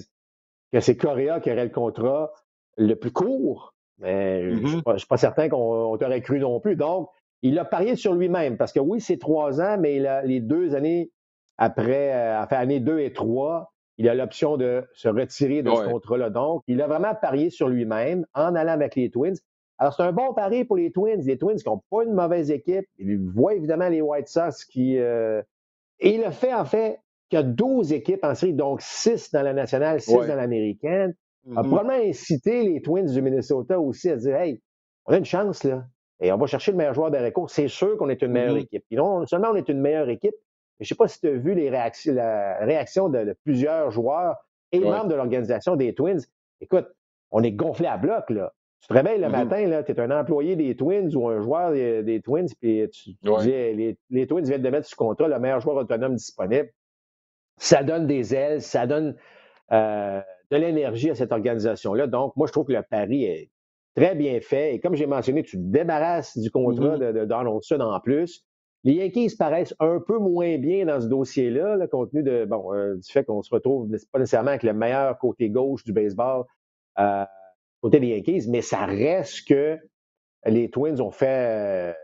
[0.73, 2.33] que c'est Correa qui aurait le contrat
[2.79, 3.75] le plus court.
[3.99, 6.75] Mais je ne mmh suis, pas certain qu'on t'aurait cru non plus.
[6.75, 7.11] Donc,
[7.43, 10.41] il a parié sur lui-même parce que oui, c'est trois ans, mais il a, les
[10.41, 11.11] deux années
[11.59, 15.89] après, euh, enfin, année deux et trois, il a l'option de se retirer de ce
[15.89, 16.31] contrat-là.
[16.31, 19.37] Donc, il a vraiment parié sur lui-même en allant avec les Twins.
[19.79, 21.21] Alors, c'est un bon pari pour les Twins.
[21.25, 22.87] Les Twins qui n'ont pas une mauvaise équipe.
[22.99, 24.99] Il voit évidemment les White Sox qui.
[24.99, 25.43] Euh,
[26.01, 29.31] et il a fait, en fait, qu'il y a 12 équipes en série, donc 6
[29.33, 31.15] dans la nationale, 6 dans l'américaine.
[31.45, 31.67] A mm-hmm.
[31.67, 34.61] probablement incité les Twins du Minnesota aussi à dire Hey,
[35.07, 35.85] on a une chance, là.
[36.23, 37.51] Et on va chercher le meilleur joueur de recours.
[37.51, 38.75] C'est sûr qu'on est une meilleure mm-hmm.
[38.75, 38.85] équipe.
[38.93, 40.35] non seulement on est une meilleure équipe,
[40.79, 43.91] mais je ne sais pas si tu as vu les réactions, la réaction de, plusieurs
[43.91, 44.37] joueurs
[44.71, 46.21] et membres de l'organisation des Twins.
[46.61, 46.87] Écoute,
[47.33, 48.53] on est gonflé à bloc, là.
[48.81, 49.31] Tu te réveilles le mm-hmm.
[49.31, 53.47] matin, tu es un employé des Twins ou un joueur des, Twins, puis tu, dis
[53.47, 56.71] les, les, Twins viennent de mettre sous contrat le meilleur joueur autonome disponible.
[57.59, 59.17] Ça donne des ailes, ça donne
[59.73, 62.07] euh, de l'énergie à cette organisation-là.
[62.07, 63.51] Donc, moi, je trouve que le pari est
[63.95, 64.75] très bien fait.
[64.75, 67.13] Et comme j'ai mentionné, tu te débarrasses du contrat mm-hmm.
[67.13, 68.45] de, Donaldson en plus.
[68.85, 72.97] Les Yankees paraissent un peu moins bien dans ce dossier-là, compte tenu de, bon, euh,
[72.97, 76.45] du fait qu'on se retrouve pas nécessairement avec le meilleur côté gauche du baseball.
[76.99, 77.25] Euh,
[77.81, 79.79] côté des Yankees, mais ça reste que
[80.47, 81.95] les Twins ont fait,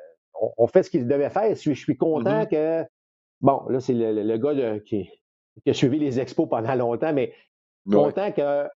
[0.56, 1.54] ont, fait ce qu'ils devaient faire.
[1.54, 2.48] Je suis, content mm-hmm.
[2.48, 2.88] que,
[3.40, 5.10] bon, là, c'est le, gars qui,
[5.66, 7.32] a suivi les expos pendant longtemps, mais
[7.90, 8.68] content que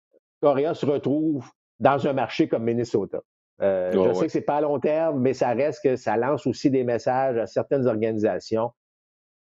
[0.42, 1.48] Correa se retrouve
[1.82, 3.20] dans un marché comme Minnesota.
[3.62, 6.48] Euh, je sais que c'est pas à long terme, mais ça reste que ça lance
[6.48, 8.72] aussi des messages à certaines organisations.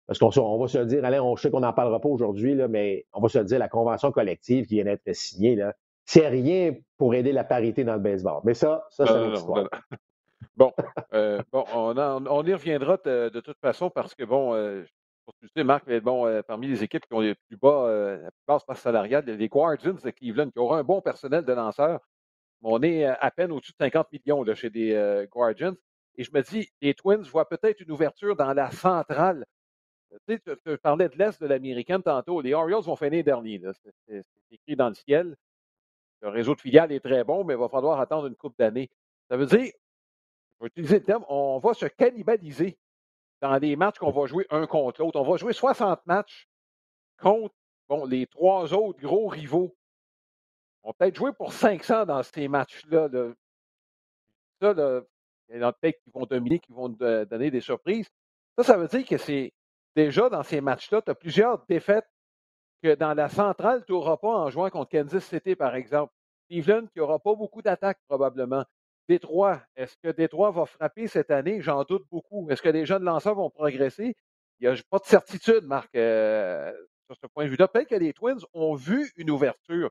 [0.07, 3.05] Parce qu'on va se le dire, Alain, on sait qu'on n'en parlera pas aujourd'hui, mais
[3.13, 5.73] on va se le dire, la convention collective qui vient d'être signée, là,
[6.05, 8.41] c'est rien pour aider la parité dans le baseball.
[8.43, 9.69] Mais ça, ça c'est une histoire.
[10.55, 10.73] Bon,
[11.13, 14.83] euh, bon on, y reviendra de, toute façon parce que, bon, euh,
[15.25, 18.31] pour tu sais, Marc, bon, euh, parmi les équipes qui ont le plus bas, la
[18.31, 22.01] plus basse masse salariale, les Guardians de Cleveland, qui auront un bon personnel de lanceurs,
[22.61, 25.75] on est à peine au-dessus de 50 millions là, chez des Guardians.
[26.15, 29.45] Et je me dis, les Twins voient peut-être une ouverture dans la centrale.
[30.27, 32.41] Tu sais, tu, parlais de l'Est de l'Américaine tantôt.
[32.41, 33.61] Les Orioles vont finir dernier.
[34.07, 35.35] C'est écrit dans le ciel.
[36.21, 38.89] Le réseau de filiales est très bon, mais il va falloir attendre une couple d'années.
[39.29, 39.71] Ça veut dire,
[40.59, 42.77] je vais utiliser le terme, on va se cannibaliser
[43.41, 45.19] dans des matchs qu'on va jouer un contre l'autre.
[45.19, 46.49] On va jouer 60 matchs
[47.17, 47.55] contre
[48.07, 49.75] les trois autres gros rivaux.
[50.83, 53.09] On peut-être jouer pour 500 dans ces matchs-là.
[54.61, 54.73] Ça,
[55.49, 58.09] il y en a peut-être qui vont dominer, qui vont donner des surprises.
[58.57, 59.53] Ça, ça veut dire que c'est
[59.95, 62.07] déjà dans ces matchs-là, tu as plusieurs défaites
[62.81, 66.13] que dans la centrale, tu n'auras pas en jouant contre Kansas City, par exemple.
[66.49, 68.63] Cleveland, qui n'aura pas beaucoup d'attaques probablement.
[69.07, 71.61] Détroit, est-ce que Détroit va frapper cette année?
[71.61, 72.49] J'en doute beaucoup.
[72.49, 74.15] Est-ce que les jeunes lanceurs vont progresser?
[74.59, 76.71] Il n'y a pas de certitude, Marc, euh,
[77.07, 77.67] sur ce point de vue-là.
[77.67, 79.89] Peut-être que les Twins ont vu une ouverture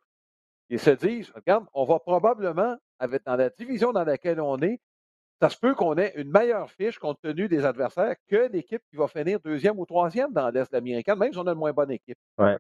[0.71, 4.81] et se disent, regarde, on va probablement, avec, dans la division dans laquelle on est,
[5.41, 8.97] ça se peut qu'on ait une meilleure fiche compte tenu des adversaires que l'équipe qui
[8.97, 11.93] va finir deuxième ou troisième dans l'Est américain, même si on a une moins bonne
[11.93, 12.19] équipe.
[12.39, 12.57] Ouais.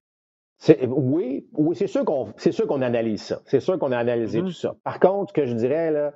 [0.87, 3.41] Oui, oui c'est sûr qu'on analyse ça.
[3.47, 4.47] C'est sûr qu'on a analysé mm-hmm.
[4.47, 4.77] tout ça.
[4.85, 6.13] Par contre, ce que je dirais, là,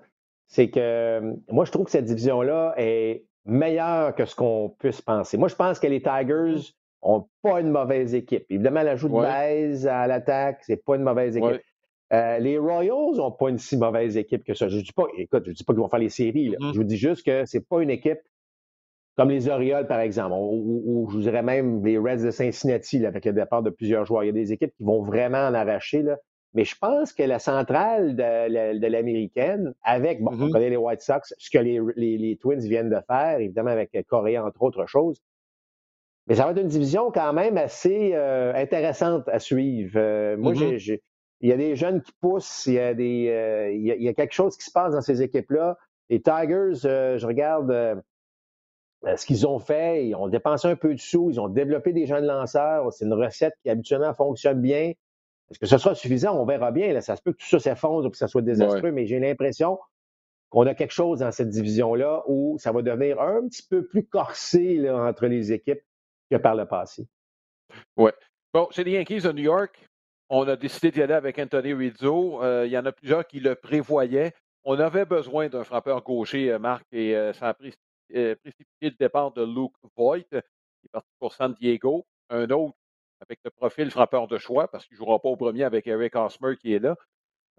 [0.46, 5.36] c'est que moi, je trouve que cette division-là est meilleure que ce qu'on puisse penser.
[5.36, 6.72] Moi, je pense que les Tigers
[7.04, 8.44] n'ont pas une mauvaise équipe.
[8.50, 11.62] Évidemment, l'ajout de base à l'attaque, c'est pas une mauvaise équipe.
[12.12, 14.68] Euh, les Royals n'ont pas une si mauvaise équipe que ça.
[14.68, 16.50] Je dis pas, écoute, je dis pas qu'ils vont faire les séries.
[16.50, 16.72] Mm-hmm.
[16.72, 18.20] Je vous dis juste que c'est pas une équipe
[19.16, 23.26] comme les Orioles, par exemple, ou, je vous dirais même les Reds de Cincinnati, avec
[23.26, 24.24] le départ de plusieurs joueurs.
[24.24, 26.02] Il y a des équipes qui vont vraiment en arracher.
[26.02, 26.16] Là.
[26.54, 30.50] Mais je pense que la centrale de, l'américaine, avec, bon, on mm-hmm.
[30.50, 34.62] connaît les White Sox, ce que les, Twins viennent de faire, évidemment avec Corée, entre
[34.62, 35.20] autres choses,
[36.26, 39.94] mais ça va être une division quand même assez euh, intéressante à suivre.
[39.96, 41.00] Euh, moi, mm-hmm.
[41.42, 44.14] Il y a des jeunes qui poussent, il y a, des, euh, il, y a,
[44.14, 45.76] quelque chose qui se passe dans ces équipes-là.
[46.08, 51.00] Les Tigers, je regarde euh, ce qu'ils ont fait, ils ont dépensé un peu de
[51.00, 52.92] sous, ils ont développé des jeunes lanceurs.
[52.92, 54.92] C'est une recette qui habituellement fonctionne bien.
[55.50, 56.38] Est-ce que ce sera suffisant?
[56.38, 56.92] On verra bien.
[56.92, 57.00] Là.
[57.00, 59.78] Ça se peut que tout ça s'effondre ou que ça soit désastreux, mais j'ai l'impression
[60.50, 64.06] qu'on a quelque chose dans cette division-là où ça va devenir un petit peu plus
[64.06, 65.82] corsé là, entre les équipes
[66.30, 67.06] que par le passé.
[67.96, 68.10] Oui.
[68.54, 69.88] Bon, c'est les Yankees de New York.
[70.34, 72.42] On a décidé d'y aller avec Anthony Rizzo.
[72.42, 74.32] Euh, il y en a plusieurs qui le prévoyaient.
[74.64, 77.54] On avait besoin d'un frappeur gaucher, euh, Marc, et ça a
[78.14, 82.06] euh, précipité le départ de Luke Voigt, qui est parti pour San Diego.
[82.30, 82.74] Un autre
[83.20, 86.16] avec le profil frappeur de choix, parce qu'il ne jouera pas au premier avec Eric
[86.16, 86.96] Hosmer qui est là.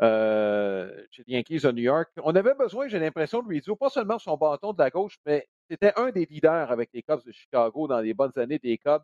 [0.02, 2.10] Euh, chez les Yankees de New York.
[2.24, 5.48] On avait besoin, j'ai l'impression, de dire, pas seulement son bâton de la gauche, mais
[5.70, 9.04] c'était un des leaders avec les Cubs de Chicago dans les bonnes années des Cubs.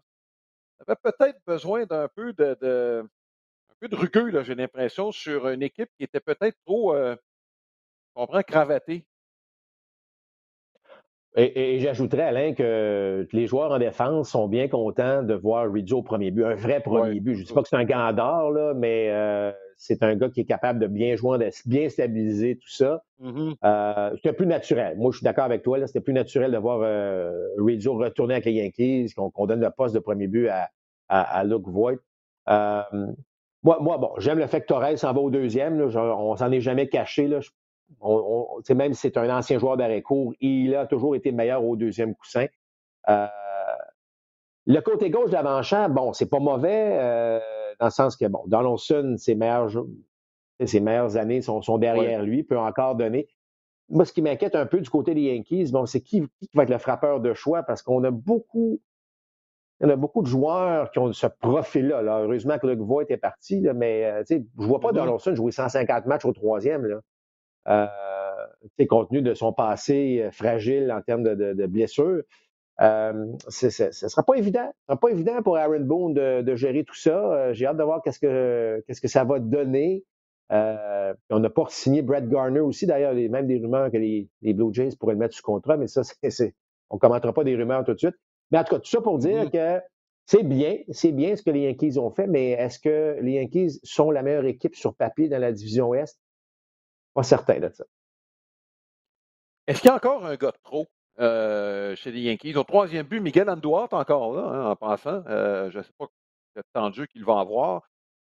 [0.80, 3.08] Il avait peut-être besoin d'un peu de,
[3.80, 7.16] peu de recul, j'ai l'impression, sur une équipe qui était peut-être trop, euh,
[8.16, 9.06] on comprend, cravatée.
[11.36, 16.02] Et, j'ajouterais, Alain, que les joueurs en défense sont bien contents de voir Rizzo au
[16.02, 17.36] premier but, un vrai premier but.
[17.36, 20.30] Je ne dis pas que c'est un gars d'or, là, mais euh, c'est un gars
[20.30, 23.04] qui est capable de bien jouer, de bien stabiliser tout ça.
[23.22, 23.56] Mm-hmm.
[23.64, 24.98] Euh, c'était plus naturel.
[24.98, 25.86] Moi, je suis d'accord avec toi.
[25.86, 29.94] C'était plus naturel de voir euh, Rizzo retourner avec les Yankees, qu'on donne le poste
[29.94, 30.70] de premier but à,
[31.10, 32.00] à, Luke Voigt.
[33.64, 35.82] Moi, moi, bon, j'aime le fait que Torres s'en va au deuxième.
[35.82, 37.28] on s'en est jamais caché.
[37.28, 37.40] Là
[38.70, 42.46] même si c'est un ancien joueur d'arrêt-court, il a toujours été meilleur au deuxième coussin.
[43.10, 43.28] Euh,
[44.66, 47.40] le côté gauche d'avant-champ, bon, c'est pas mauvais, euh,
[47.80, 49.86] dans le sens que, bon, Donaldson, ses meilleures,
[50.64, 53.28] ses meilleures années sont, derrière lui, peut encore donner.
[53.90, 56.22] Moi, ce qui m'inquiète un peu du côté des Yankees, bon, c'est qui,
[56.54, 58.80] va être le frappeur de choix, parce qu'on a beaucoup,
[59.82, 62.02] il y a beaucoup de joueurs qui ont ce profil-là.
[62.24, 64.96] Heureusement que Luc Voigt est parti, mais euh, je ne vois pas mm-hmm.
[64.96, 66.86] Donaldson jouer 150 matchs au troisième.
[66.86, 67.00] Là
[67.68, 67.88] euh,
[68.90, 72.24] compte tenu de son passé euh, fragile en termes de, blessures.
[72.82, 74.72] Euh, ce ne sera pas évident.
[74.82, 77.34] Ce sera pas évident pour Aaron Boone de, gérer tout ça.
[77.34, 80.04] Euh, j'ai hâte de voir qu'est-ce que qu'est-ce que ça va donner.
[80.50, 82.86] on n'a pas signé Brett Garner aussi.
[82.86, 86.04] D'ailleurs, même des rumeurs que les, Blue Jays pourraient le mettre sous contrat, mais ça,
[86.04, 86.56] c'est,
[86.90, 88.16] on ne commentera pas des rumeurs tout de suite.
[88.52, 89.80] Mais en tout cas, tout ça pour dire mm-hmm.
[89.80, 89.86] que
[90.26, 93.80] c'est bien, c'est bien ce que les Yankees ont fait, mais est-ce que les Yankees
[93.84, 96.20] sont la meilleure équipe sur papier dans la division Ouest?
[97.14, 97.86] Pas certain de ça.
[99.68, 100.88] Est-ce qu'il y a encore un gars de pro
[101.20, 102.56] euh, chez les Yankees?
[102.56, 105.24] Au troisième but, Miguel Anduart encore là, hein, en passant.
[105.28, 106.08] Euh, je ne sais pas
[106.56, 107.90] le temps de jeu qu'il va avoir.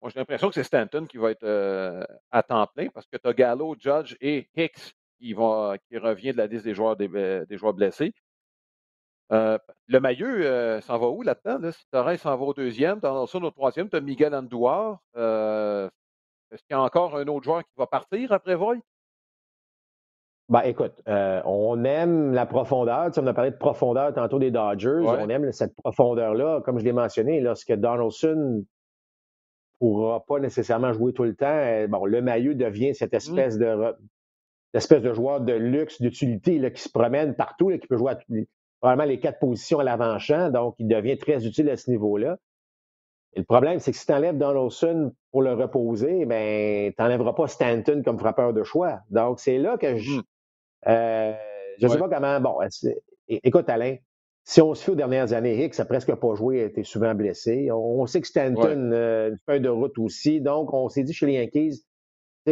[0.02, 3.16] Moi, j'ai l'impression que c'est Stanton qui va être euh, à temps plein parce que
[3.16, 6.96] tu as Gallo, Judge et Hicks qui, va, qui revient de la liste des joueurs,
[6.96, 8.12] des, joueurs blessés.
[9.32, 11.58] Le Maillot s'en va où là-dedans?
[11.58, 11.72] Là?
[11.72, 15.00] Si Torres s'en va au deuxième, dans ça, au troisième, tu as Miguel Andouard.
[15.14, 18.76] Est-ce qu'il y a encore un autre joueur qui va partir après Voigt?
[20.48, 23.06] Ben, écoute, euh, on aime la profondeur.
[23.06, 25.00] Tu sais, on a parlé de profondeur tantôt des Dodgers.
[25.02, 26.60] On aime cette profondeur-là.
[26.60, 28.62] Comme je l'ai mentionné, lorsque Donaldson ne
[29.78, 33.16] pourra pas nécessairement jouer tout le temps, euh, bon, le maillot devient cette mmh.
[33.16, 33.94] espèce de
[34.74, 38.18] espèce de joueur de luxe, d'utilité qui se promène partout, qui peut jouer à
[38.82, 40.50] probablement les quatre positions à l'avant-champ.
[40.50, 42.36] Donc, il devient très utile à ce niveau-là.
[43.34, 47.32] Et le problème, c'est que si tu enlèves Donaldson pour le reposer, ben, tu n'enlèveras
[47.32, 49.00] pas Stanton comme frappeur de choix.
[49.08, 50.18] Donc, c'est là que je.
[50.18, 50.22] Mmh.
[50.88, 51.32] Euh,
[51.78, 52.40] je ne sais pas comment.
[52.40, 52.58] Bon,
[53.28, 53.96] écoute, Alain,
[54.44, 57.14] si on se fait aux dernières années, Hicks n'a presque pas joué, a été souvent
[57.14, 57.70] blessé.
[57.70, 60.40] On, sait que Stanton, euh, une feuille de route aussi.
[60.40, 61.84] Donc, on s'est dit chez les Yankees,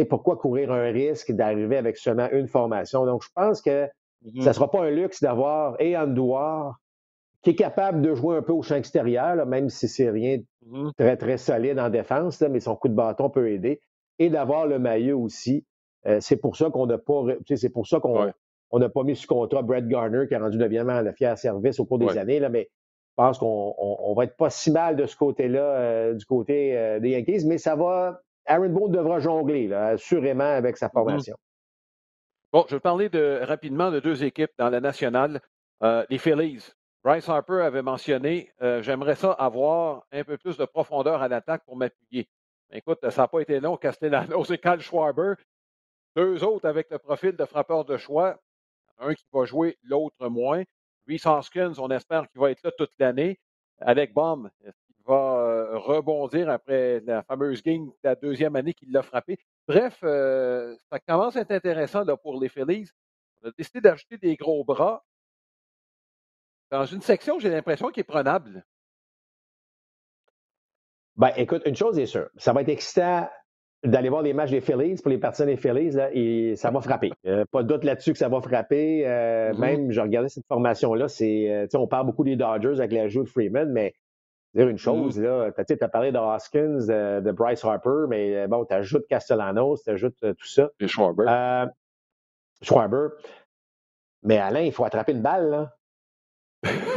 [0.09, 3.05] pourquoi courir un risque d'arriver avec seulement une formation?
[3.05, 3.89] Donc, je pense que
[4.41, 6.79] ça ne sera pas un luxe d'avoir et Andouar
[7.41, 10.45] qui est capable de jouer un peu au champ extérieur, même si c'est rien de
[10.67, 13.81] mmh très, très solide en défense, mais son coup de bâton peut aider,
[14.19, 15.65] et d'avoir le maillot aussi.
[16.05, 17.23] Euh, c'est pour ça qu'on n'a pas,
[17.55, 21.01] c'est pour ça qu'on n'a pas mis sous contrat Brett Garner, qui a rendu évidemment
[21.01, 22.69] le fier service au cours des années, là, mais
[23.11, 26.77] je pense qu'on on, va être pas si mal de ce côté-là, euh, du côté
[26.77, 28.21] euh, des Yankees, mais ça va.
[28.45, 31.35] Aaron Boone devra jongler, assurément, avec sa mmh formation.
[32.53, 35.41] Bon, je vais parler de, rapidement de deux équipes dans la nationale.
[35.81, 41.21] les Phillies, Bryce Harper avait mentionné euh, J'aimerais ça avoir un peu plus de profondeur
[41.21, 42.29] à l'attaque pour m'appuyer.
[42.71, 43.75] Écoute, ça n'a pas été long.
[43.75, 45.33] Castellanos et Cal Schwarber,
[46.15, 48.39] deux autres avec le profil de frappeur de choix.
[48.99, 50.63] Un qui va jouer, l'autre moins.
[51.07, 53.39] Reese Hoskins, on espère qu'il va être là toute l'année.
[53.79, 59.01] Alec Baum, qu'il va euh, rebondir après la fameuse game, la deuxième année qu'il l'a
[59.01, 59.39] frappé?
[59.71, 62.89] Bref, euh, ça commence à être intéressant là, pour les Phillies.
[63.41, 65.01] On a décidé d'ajouter des gros bras
[66.71, 68.65] dans une section, j'ai l'impression qu'il est prenable.
[71.15, 73.29] Ben, écoute, une chose est sûre, ça va être excitant
[73.85, 76.81] d'aller voir les matchs des Phillies pour les partisans des Phillies, là, et ça va
[76.81, 77.11] frapper.
[77.25, 79.07] Euh, pas de doute là-dessus que ça va frapper.
[79.07, 79.59] Euh, mm-hmm.
[79.59, 83.71] Même, je regardais cette formation-là, c'est, on parle beaucoup des Dodgers avec l'ajout de Freeman,
[83.71, 83.93] mais
[84.53, 85.53] dire une chose, mm-hmm.
[85.57, 86.87] là, tu as parlé de Hoskins,
[87.21, 90.69] de Bryce Harper, mais bon, tu ajoutes Castellanos, tu ajoutes tout ça.
[90.79, 91.25] Et Schwarber.
[92.61, 93.07] Schwarber.
[94.23, 95.73] Mais Alain, il faut attraper une balle, là.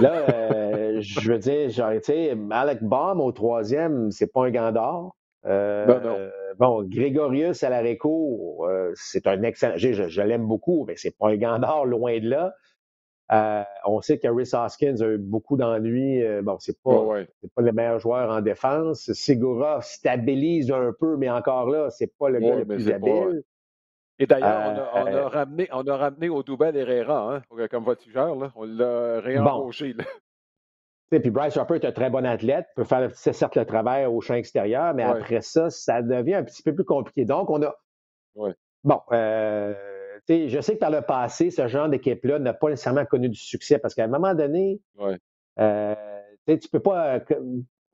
[0.00, 4.50] Là, euh, je veux dire, genre, tu sais, Alec Baum au troisième, c'est pas un
[4.50, 5.16] gant d'or.
[5.46, 9.76] Euh, bon, Grégorius à court, euh, c'est un excellent.
[9.76, 12.54] Je, je, l'aime beaucoup, mais c'est pas un gant d'or, loin de là.
[13.30, 16.22] On sait qu'Aris Hoskins a eu beaucoup d'ennuis.
[16.42, 17.04] bon, c'est pas,
[17.54, 19.12] pas le meilleur joueur en défense.
[19.12, 23.42] Segura stabilise un peu, mais encore là, c'est pas le gars le plus habile.
[24.18, 28.36] Et d'ailleurs, on, a, euh, ramené, on a ramené au Doubel Herrera hein, comme voltigeur.
[28.36, 28.52] Là.
[28.54, 29.94] On l'a réembauché.
[29.94, 30.04] Bon.
[31.10, 34.34] Puis Bryce Harper est un très bon athlète, peut faire certes le travail au champ
[34.34, 37.24] extérieur, mais après ça, ça devient un petit peu plus compliqué.
[37.24, 37.74] Donc, on a.
[38.82, 39.74] Bon, euh,
[40.28, 43.78] je sais que par le passé, ce genre d'équipe-là n'a pas nécessairement connu du succès
[43.78, 44.80] parce qu'à un moment donné,
[45.60, 45.94] euh,
[46.46, 47.20] tu peux pas.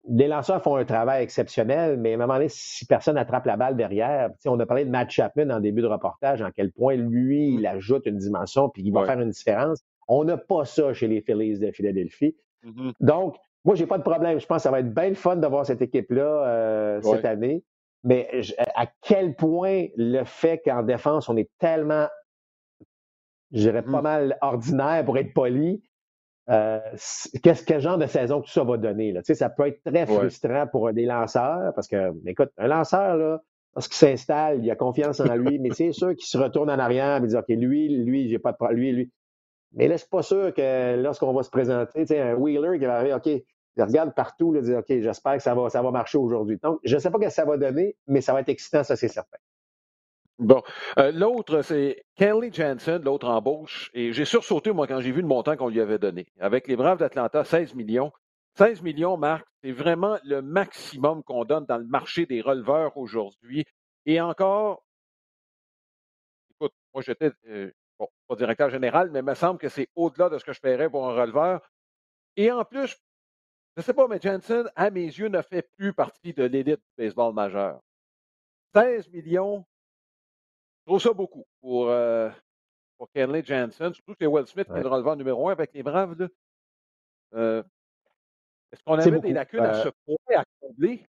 [0.08, 3.58] Les lanceurs font un travail exceptionnel, mais à un moment donné, si personne n'attrape la
[3.58, 6.94] balle derrière, on a parlé de Matt Chapman en début de reportage, en quel point
[6.94, 9.82] lui, il ajoute une dimension puis il va faire une différence.
[10.08, 12.34] On n'a pas ça chez les Phillies de Philadelphie.
[12.64, 12.92] Mm-hmm.
[13.00, 14.40] Donc, moi, j'ai pas de problème.
[14.40, 17.62] Je pense que ça va être bien le fun d'avoir cette équipe-là euh, cette année.
[18.02, 18.28] Mais
[18.74, 22.06] à quel point le fait qu'en défense, on est tellement,
[23.52, 25.82] je dirais, pas mal ordinaire pour être poli,
[26.48, 26.80] euh,
[27.42, 29.12] qu'est-ce quel genre de saison tout ça va donner?
[29.12, 29.22] Là?
[29.22, 33.16] Tu sais, ça peut être très frustrant pour des lanceurs parce que, écoute, un lanceur,
[33.16, 33.40] là,
[33.74, 37.22] lorsqu'il s'installe, il a confiance en lui, mais c'est sûr qu'il se retourne en arrière
[37.22, 39.12] et dit OK, lui, lui, j'ai pas de problème, lui, lui.
[39.72, 42.86] Mais là, c'est pas sûr que lorsqu'on va se présenter, tu sais, un Wheeler qui
[42.86, 45.90] va arriver, OK, il regarde partout, il dit OK, j'espère que ça va, ça va
[45.92, 46.58] marcher aujourd'hui.
[46.62, 48.82] Donc, je ne sais pas ce que ça va donner, mais ça va être excitant,
[48.82, 49.38] ça, c'est certain.
[50.40, 50.62] Bon.
[50.98, 53.90] Euh, l'autre, c'est Kelly Jansen, l'autre embauche.
[53.92, 56.26] Et j'ai sursauté, moi, quand j'ai vu le montant qu'on lui avait donné.
[56.40, 58.10] Avec les Braves d'Atlanta, 16 millions.
[58.56, 63.66] 16 millions, Marc, c'est vraiment le maximum qu'on donne dans le marché des releveurs aujourd'hui.
[64.06, 64.82] Et encore,
[66.52, 70.30] écoute, moi, j'étais, euh, bon, pas directeur général, mais il me semble que c'est au-delà
[70.30, 71.60] de ce que je paierais pour un releveur.
[72.36, 72.96] Et en plus,
[73.76, 76.80] je ne sais pas, mais Jansen, à mes yeux, ne fait plus partie de l'élite
[76.80, 77.80] du baseball majeur.
[78.74, 79.66] 16 millions,
[80.90, 82.28] trouve ça beaucoup pour, euh,
[82.98, 85.84] pour Kenley Jansen, surtout que Will Smith qui est le releveur numéro un avec les
[85.84, 86.28] Braves.
[87.34, 87.62] Euh,
[88.72, 91.06] Est-ce qu'on avait des lacunes à ce euh point à combler?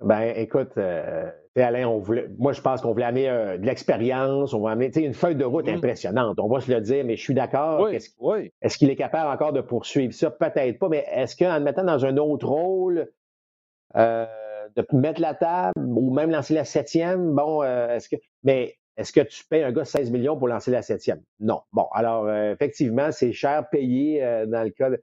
[0.00, 4.52] Ben, écoute, euh, Alain, on voulait, moi, je pense qu'on voulait amener euh, de l'expérience,
[4.52, 5.76] on va amener une feuille de route mmh.
[5.76, 6.38] impressionnante.
[6.38, 7.88] On va se le dire, mais je suis d'accord.
[7.88, 10.30] Est-ce qu'il est capable encore de poursuivre ça?
[10.30, 13.10] Peut-être pas, mais est-ce qu'en le mettant dans un autre rôle,
[13.96, 14.26] euh,
[14.76, 18.16] de mettre la table ou même lancer la septième, bon, est-ce que.
[18.42, 21.22] Mais est-ce que tu payes un gars 16 millions pour lancer la septième?
[21.40, 21.62] Non.
[21.72, 25.02] Bon, alors, effectivement, c'est cher payé dans le cas de.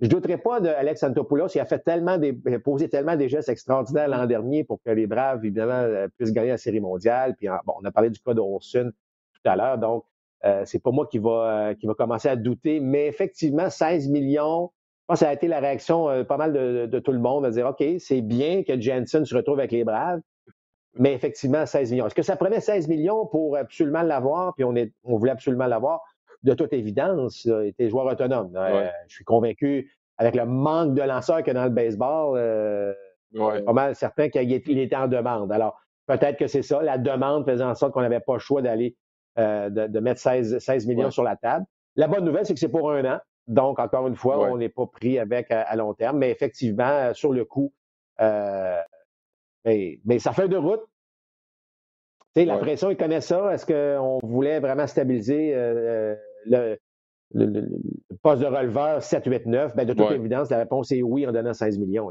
[0.00, 1.48] Je ne douterai pas d'Alex Antopoulos.
[1.54, 5.06] Il a fait tellement des, posé tellement des gestes extraordinaires l'an dernier pour que les
[5.06, 7.36] Braves, évidemment, euh, puissent gagner la Série mondiale.
[7.36, 8.92] Puis, bon, on a parlé du cas de tout
[9.44, 9.78] à l'heure.
[9.78, 10.04] Donc,
[10.44, 12.80] euh, c'est pas moi qui va, euh, qui va commencer à douter.
[12.80, 14.72] Mais effectivement, 16 millions,
[15.06, 17.50] pense que ça a été la réaction euh, pas mal de, tout le monde à
[17.50, 20.20] dire OK, c'est bien que Jensen se retrouve avec les Braves.
[20.96, 22.06] Mais effectivement, 16 millions.
[22.06, 24.54] Est-ce que ça prenait 16 millions pour absolument l'avoir?
[24.54, 26.00] Puis on, est, on voulait absolument l'avoir?
[26.44, 28.52] De toute évidence, était joueur autonome.
[28.54, 32.92] Euh, je suis convaincu, avec le manque de lanceurs que dans le baseball, euh,
[33.34, 35.50] pas mal certain qu'il était en demande.
[35.50, 36.82] Alors, peut-être que c'est ça.
[36.82, 38.96] La demande faisait en sorte qu'on n'avait pas le choix d'aller
[39.38, 41.64] euh, de, mettre 16, millions sur la table.
[41.96, 43.18] La bonne nouvelle, c'est que c'est pour un an.
[43.46, 46.18] Donc, encore une fois, on n'est pas pris avec à, long terme.
[46.18, 47.72] Mais effectivement, sur le coup,
[48.18, 50.84] mais, mais, ça fait de route
[52.42, 53.52] la pression, ils connaissent ça.
[53.52, 56.14] Est-ce qu'on voulait vraiment stabiliser euh,
[56.52, 56.76] euh,
[57.32, 57.68] le,
[58.22, 59.76] poste de releveur 7, 8, 9?
[59.76, 62.10] de toute évidence, la réponse est oui en donnant 16 millions.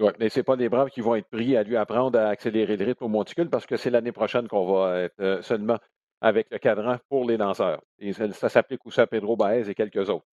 [0.00, 2.28] Oui, mais ce n'est pas les Braves qui vont être pris à lui apprendre à
[2.28, 5.76] accélérer le rythme au monticule parce que c'est l'année prochaine qu'on va être euh, seulement
[6.20, 7.82] avec le cadran pour les lanceurs.
[7.98, 10.26] Et ça, s'applique aussi à Pedro Baez et quelques autres.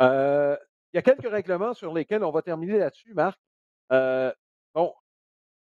[0.00, 3.38] il y a quelques règlements sur lesquels on va terminer là-dessus, Marc.
[3.90, 4.94] bon,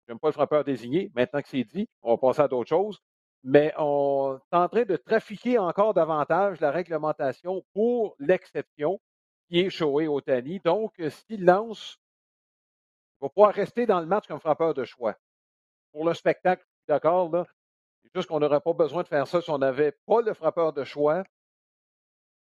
[0.07, 1.11] n'aime pas le frappeur désigné.
[1.15, 2.99] Maintenant que c'est dit, on va passer à d'autres choses.
[3.43, 8.99] Mais on est en train de trafiquer encore davantage la réglementation pour l'exception
[9.47, 10.59] qui est Shohei Otani.
[10.59, 11.97] Donc, s'il lance,
[13.19, 15.15] il va pouvoir rester dans le match comme frappeur de choix.
[15.91, 17.45] Pour le spectacle, d'accord, là,
[18.15, 20.83] juste qu'on n'aurait pas besoin de faire ça si on n'avait pas le frappeur de
[20.83, 21.23] choix.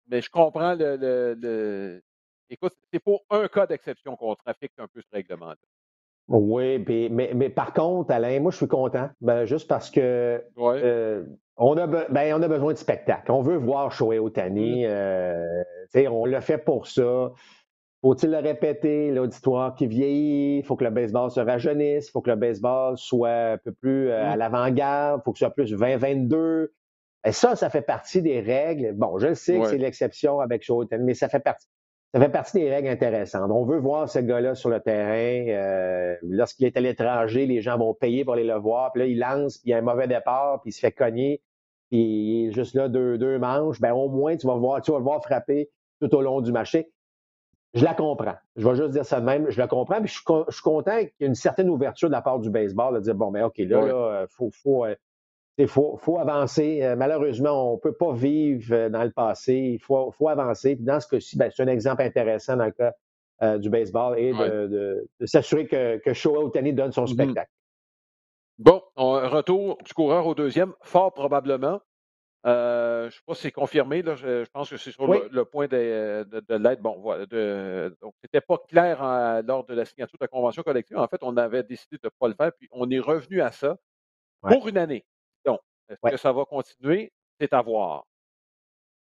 [0.07, 0.97] Mais je comprends le.
[0.97, 2.01] le...
[2.49, 5.55] Écoute, c'est pour un cas d'exception qu'on trafique un peu ce règlement-là.
[6.27, 9.09] Oui, mais, mais, par contre, Alain, moi, je suis content.
[9.21, 11.23] Ben, juste parce que euh,
[11.57, 13.31] on, a ben, on a besoin de spectacle.
[13.31, 14.85] On veut voir Shohei Otani.
[14.85, 14.89] Mmh.
[14.89, 15.63] Euh,
[16.09, 17.31] on l'a fait pour ça.
[18.05, 20.59] Faut-il le répéter, l'auditoire qui vieillit?
[20.59, 22.07] Il faut que le baseball se rajeunisse.
[22.07, 24.39] Il faut que le baseball soit un peu plus euh, à mmh.
[24.39, 25.21] l'avant-garde.
[25.21, 26.67] Il faut que ce soit plus 20-22.
[27.25, 28.93] Et ça, ça fait partie des règles.
[28.93, 31.65] Bon, je sais que c'est l'exception avec Otani, mais ça fait partie
[32.13, 33.49] ça fait partie des règles intéressantes.
[33.51, 35.49] On veut voir ce gars-là sur le terrain.
[35.49, 38.91] Euh, lorsqu'il est à l'étranger, les gens vont payer pour aller le voir.
[38.91, 40.91] Puis là, il lance, puis il y a un mauvais départ, puis il se fait
[40.91, 41.41] cogner,
[41.89, 43.81] puis il est juste là deux, deux manches.
[43.81, 46.51] Ben au moins, tu vas, voir, tu vas le voir frapper tout au long du
[46.51, 46.91] marché.
[47.75, 48.35] Je la comprends.
[48.55, 49.49] Je vais juste dire ça de même.
[49.49, 49.99] Je la comprends.
[50.01, 52.95] Puis je suis, content qu'il y ait une certaine ouverture de la part du baseball
[52.95, 54.95] de dire bon, ben OK, là, il faut, faut, euh,
[55.67, 56.95] faut, faut, avancer.
[56.97, 59.53] malheureusement, on ne peut pas vivre dans le passé.
[59.53, 60.75] Il faut, faut avancer.
[60.75, 62.93] Puis dans ce cas-ci, ben, c'est un exemple intéressant dans le cas
[63.57, 67.13] du baseball et de, s'assurer que, que Shohei Otani donne son mm-hmm.
[67.13, 67.51] spectacle.
[68.57, 71.81] Bon, retour du coureur au deuxième, fort probablement.
[72.45, 74.01] Euh, je ne sais pas si c'est confirmé.
[74.03, 76.79] Là, je, pense que c'est sur le, point de, de, l'aide.
[76.79, 77.25] Bon, voilà.
[78.01, 78.99] donc, c'était pas clair
[79.43, 80.97] lors de la signature de la convention collective.
[80.97, 83.51] En fait, on avait décidé de ne pas le faire, puis on est revenu à
[83.51, 83.77] ça
[84.41, 85.05] pour une année.
[85.45, 87.11] Donc, est-ce que ça va continuer?
[87.39, 88.05] C'est à voir.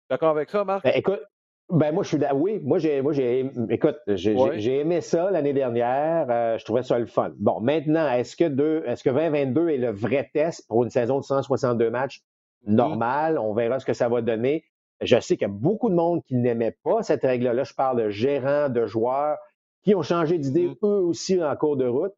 [0.10, 0.84] D'accord avec ça, Marc?
[0.84, 1.22] Ben, écoute,
[1.70, 6.28] ben moi, je suis oui, moi j'ai moi j'ai écoute, j'ai aimé ça l'année dernière,
[6.30, 7.34] euh, je trouvais ça le fun.
[7.40, 11.20] Bon, maintenant, est-ce que deux, est-ce que 2022 est le vrai test pour une saison
[11.20, 12.22] de 162 matchs?
[12.68, 14.66] Normal, on verra ce que ça va donner.
[15.02, 17.64] Je sais qu'il y a beaucoup de monde qui n'aimait pas cette règle-là.
[17.64, 19.38] Je parle de gérants, de joueurs
[19.84, 20.86] qui ont changé d'idée mm-hmm.
[20.86, 22.14] eux aussi en cours de route.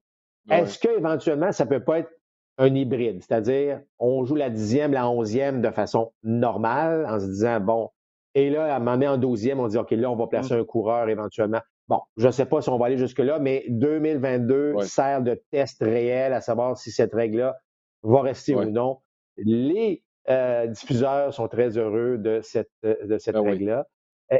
[0.50, 2.12] Est-ce qu'éventuellement, ça peut pas être
[2.58, 3.22] un hybride?
[3.22, 7.89] C'est-à-dire, on joue la dixième, la onzième de façon normale en se disant, bon,
[8.36, 10.56] et là, à un moment donné, en douzième, on dit, OK, là, on va placer
[10.56, 10.60] mmh.
[10.60, 11.62] un coureur éventuellement.
[11.88, 15.82] Bon, je ne sais pas si on va aller jusque-là, mais 2022 sert de test
[15.82, 17.58] réel à savoir si cette règle-là
[18.04, 19.00] va rester ou non.
[19.38, 23.88] Les euh, diffuseurs sont très heureux de cette, euh, de cette ah règle-là.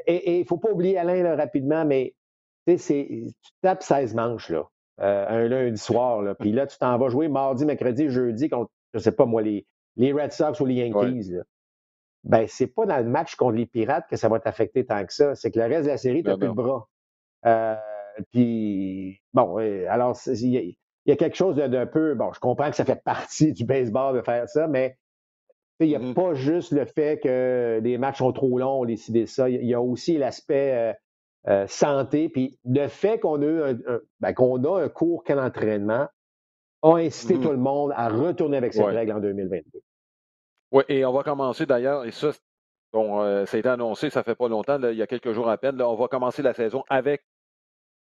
[0.06, 2.14] Et il ne faut pas oublier, Alain, rapidement, mais
[2.68, 3.28] tu
[3.62, 4.70] tapes 16 manches, là,
[5.02, 8.70] euh, un lundi soir, là, puis là, tu t'en vas jouer mardi, mercredi, jeudi contre,
[8.94, 9.66] je ne sais pas moi, les,
[9.96, 11.34] les Red Sox ou les Yankees
[12.24, 15.14] ben c'est pas dans le match contre les Pirates que ça va t'affecter tant que
[15.14, 15.36] ça.
[15.36, 16.88] C'est que le reste de la série, tu n'as plus de bras.
[17.46, 17.76] Euh,
[18.32, 19.58] puis, bon,
[19.88, 20.76] alors, il
[21.06, 22.16] y, a quelque chose d'un peu.
[22.16, 24.98] Bon, je comprends que ça fait partie du baseball de faire ça, mais
[25.86, 26.14] il n'y a mm-hmm.
[26.14, 29.50] pas juste le fait que les matchs sont trop longs, on décide ça.
[29.50, 30.94] Il y a aussi l'aspect euh,
[31.48, 32.30] euh, santé.
[32.30, 36.08] Puis le fait qu'on a, un, ben, a un court qu'un entraînement
[36.82, 37.42] a incité mm-hmm.
[37.42, 39.80] tout le monde à retourner avec cette règle en 2022.
[40.72, 42.32] Oui, et on va commencer d'ailleurs, et ça,
[42.94, 45.50] bon, euh, ça a été annoncé, ça fait pas longtemps, il y a quelques jours
[45.50, 45.78] à peine.
[45.78, 47.24] Là, on va commencer la saison avec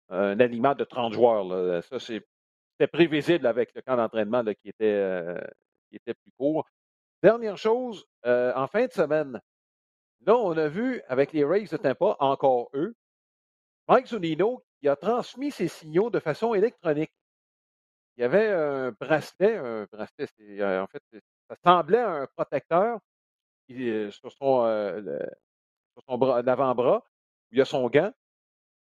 [0.10, 1.84] un aliment de 30 joueurs.
[1.84, 5.38] Ça, c'était prévisible avec le camp d'entraînement qui, était, euh,
[5.90, 6.66] qui était plus court.
[7.22, 9.42] Dernière chose, euh, en fin de semaine,
[10.26, 12.96] là, on a vu avec les Rays de Tampa, encore eux,
[13.88, 17.12] Mike Zunino qui a transmis ses signaux de façon électronique.
[18.18, 21.02] Il y avait un bracelet, un bracelet, c'est, en fait,
[21.50, 23.00] ça semblait un protecteur
[23.72, 25.20] euh, sur son, euh,
[25.96, 28.12] son avant-bras, où il y a son gant.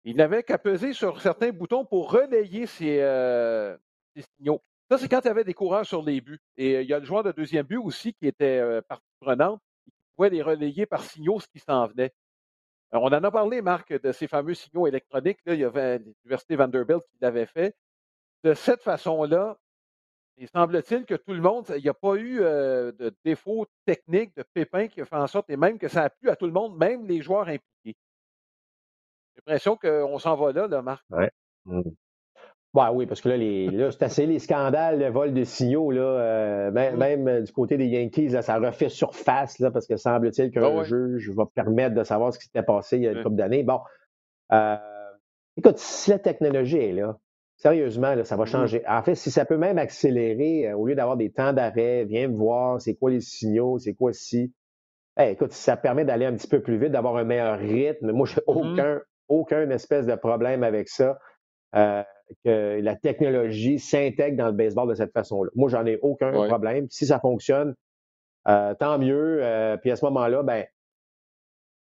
[0.04, 3.78] Il n'avait qu'à peser sur certains boutons pour relayer ses, euh,
[4.38, 4.62] signaux.
[4.92, 6.42] Ça, c'est quand il y avait des coureurs sur les buts.
[6.58, 9.92] Et il y a le joueur de deuxième but aussi qui était partie prenante, qui
[10.18, 12.12] pouvait les relayer par signaux ce qui s'en venait.
[12.92, 15.40] on en a parlé, Marc, de ces fameux signaux électroniques.
[15.46, 17.74] Il y avait l'Université Vanderbilt qui l'avait fait.
[18.44, 19.58] De cette façon-là,
[20.36, 24.36] il semble-t-il que tout le monde, il n'y a pas eu euh, de défaut technique,
[24.36, 26.48] de pépin qui a fait en sorte, et même que ça a plu à tout
[26.48, 27.62] le monde, même les joueurs impliqués.
[27.86, 27.96] J'ai
[29.38, 31.06] l'impression qu'on s'en va là, là, Marc.
[31.12, 31.32] Ouais.
[31.64, 31.92] Mmh.
[32.74, 36.72] Oui, parce que là, là c'est assez les scandales, le vol de signaux, là, euh,
[36.72, 40.84] même, euh, du côté des Yankees, ça refait surface, là, parce que semble-t-il qu'un ah
[40.84, 43.64] juge va permettre de savoir ce qui s'était passé il y a une couple d'années.
[43.64, 43.82] Bon,
[45.58, 47.18] écoute, si la technologie est là,
[47.62, 48.84] Sérieusement, ça va mmh changer.
[48.88, 52.28] En fait, si ça peut même accélérer, euh, au lieu d'avoir des temps d'arrêt, viens
[52.28, 54.52] me voir, c'est quoi les signaux, c'est quoi si.
[55.20, 58.26] écoute, si ça permet d'aller un petit peu plus vite, d'avoir un meilleur rythme, moi,
[58.26, 61.20] j'ai mmh aucun, aucun espèce de problème avec ça.
[62.48, 65.50] Euh, que la technologie s'intègre dans le baseball de cette façon-là.
[65.56, 66.88] Moi, j'en ai aucun problème.
[66.90, 67.76] Si ça fonctionne,
[68.48, 69.42] euh, tant mieux.
[69.82, 70.66] puis à ce moment-là, ben,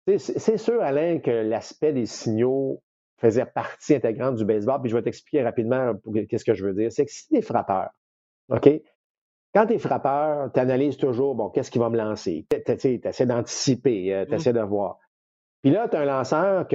[0.06, 2.82] c'est sûr, Alain, que l'aspect des signaux
[3.18, 4.82] faisait partie intégrante du baseball.
[4.82, 5.94] Puis je vais t'expliquer rapidement
[6.30, 6.92] qu'est-ce que je veux dire.
[6.92, 7.90] C'est que si tu es frappeur,
[8.50, 8.70] OK?
[9.54, 12.46] Quand tu es frappeur, tu analyses toujours, bon, qu'est-ce qui va me lancer?
[12.50, 14.58] Tu essaies d'anticiper, euh, tu essaies mmh.
[14.58, 14.98] de voir.
[15.62, 16.68] Puis là, tu as un lanceur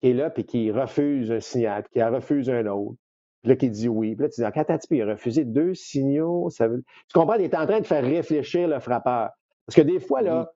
[0.00, 2.96] qui est là puis qui refuse un signal, puis qui refuse un autre.
[3.42, 4.14] Puis là, qui dit oui.
[4.14, 6.82] Puis là, tu dis, quand tu il a refusé deux signaux, ça veut...
[7.08, 9.30] Tu comprends, il est en train de faire réfléchir le frappeur.
[9.66, 10.50] Parce que des fois, là,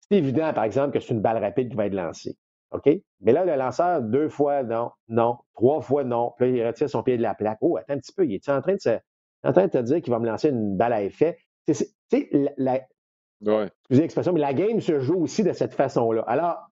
[0.00, 2.36] c'est évident, par exemple, que c'est une balle rapide qui va être lancée.
[2.72, 2.90] OK?
[3.20, 6.32] Mais là, le lanceur, deux fois non, non, trois fois non.
[6.36, 7.58] Puis là, il retire son pied de la plaque.
[7.60, 8.98] Oh, attends un petit peu, il est en train de, se,
[9.44, 11.38] en train de te dire qu'il va me lancer une balle à effet?
[11.66, 11.94] Tu sais,
[12.58, 12.80] la,
[13.42, 13.70] ouais.
[13.82, 16.24] excusez l'expression, mais la game se joue aussi de cette façon-là.
[16.26, 16.68] Alors,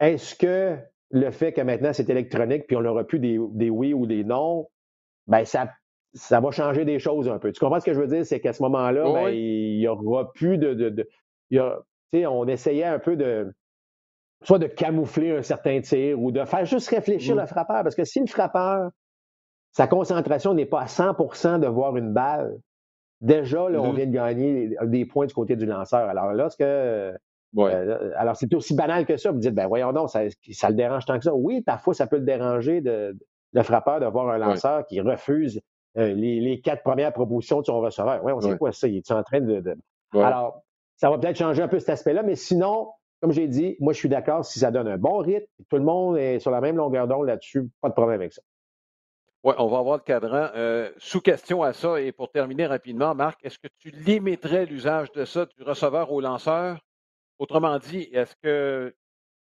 [0.00, 0.78] est-ce que
[1.10, 4.24] le fait que maintenant c'est électronique, puis on n'aura plus des, des, oui ou des
[4.24, 4.68] non,
[5.26, 5.70] ben ça,
[6.14, 7.52] ça va changer des choses un peu.
[7.52, 8.24] Tu comprends ce que je veux dire?
[8.26, 10.74] C'est qu'à ce moment-là, ben, il n'y aura plus de.
[10.74, 11.08] de, de
[11.50, 13.52] il y a, on essayait un peu de
[14.42, 17.82] soit de camoufler un certain tir ou de faire juste réfléchir le frappeur.
[17.82, 18.90] Parce que si le frappeur,
[19.72, 22.58] sa concentration n'est pas à 100% de voir une balle,
[23.20, 23.96] déjà, là, on Mhm.
[23.96, 26.08] vient de gagner des points du côté du lanceur.
[26.08, 27.16] Alors là, ce que.
[27.54, 27.74] Ouais.
[27.74, 29.30] euh, alors, c'est aussi banal que ça.
[29.32, 30.20] Vous dites, ben voyons donc, ça,
[30.52, 31.34] ça le dérange tant que ça.
[31.34, 33.16] Oui, parfois, ça peut le déranger de,
[33.52, 35.60] le frappeur de voir un lanceur qui refuse
[35.96, 38.22] euh, les, les quatre premières propositions de son receveur.
[38.22, 38.58] Oui, on sait Ouais.
[38.58, 38.86] quoi ça?
[38.86, 39.76] Il est en train de.
[40.14, 40.62] Alors,
[40.96, 42.90] ça va peut-être changer un peu cet aspect-là, mais sinon,
[43.20, 45.84] comme j'ai dit, moi, je suis d'accord si ça donne un bon rythme, tout le
[45.84, 48.42] monde est sur la même longueur d'onde là-dessus, pas de problème avec ça.
[49.44, 50.48] Oui, on va avoir le cadran.
[50.56, 55.12] Euh, sous question à ça, et pour terminer rapidement, Marc, est-ce que tu limiterais l'usage
[55.12, 56.78] de ça du receveur au lanceur?
[57.38, 58.94] Autrement dit, est-ce que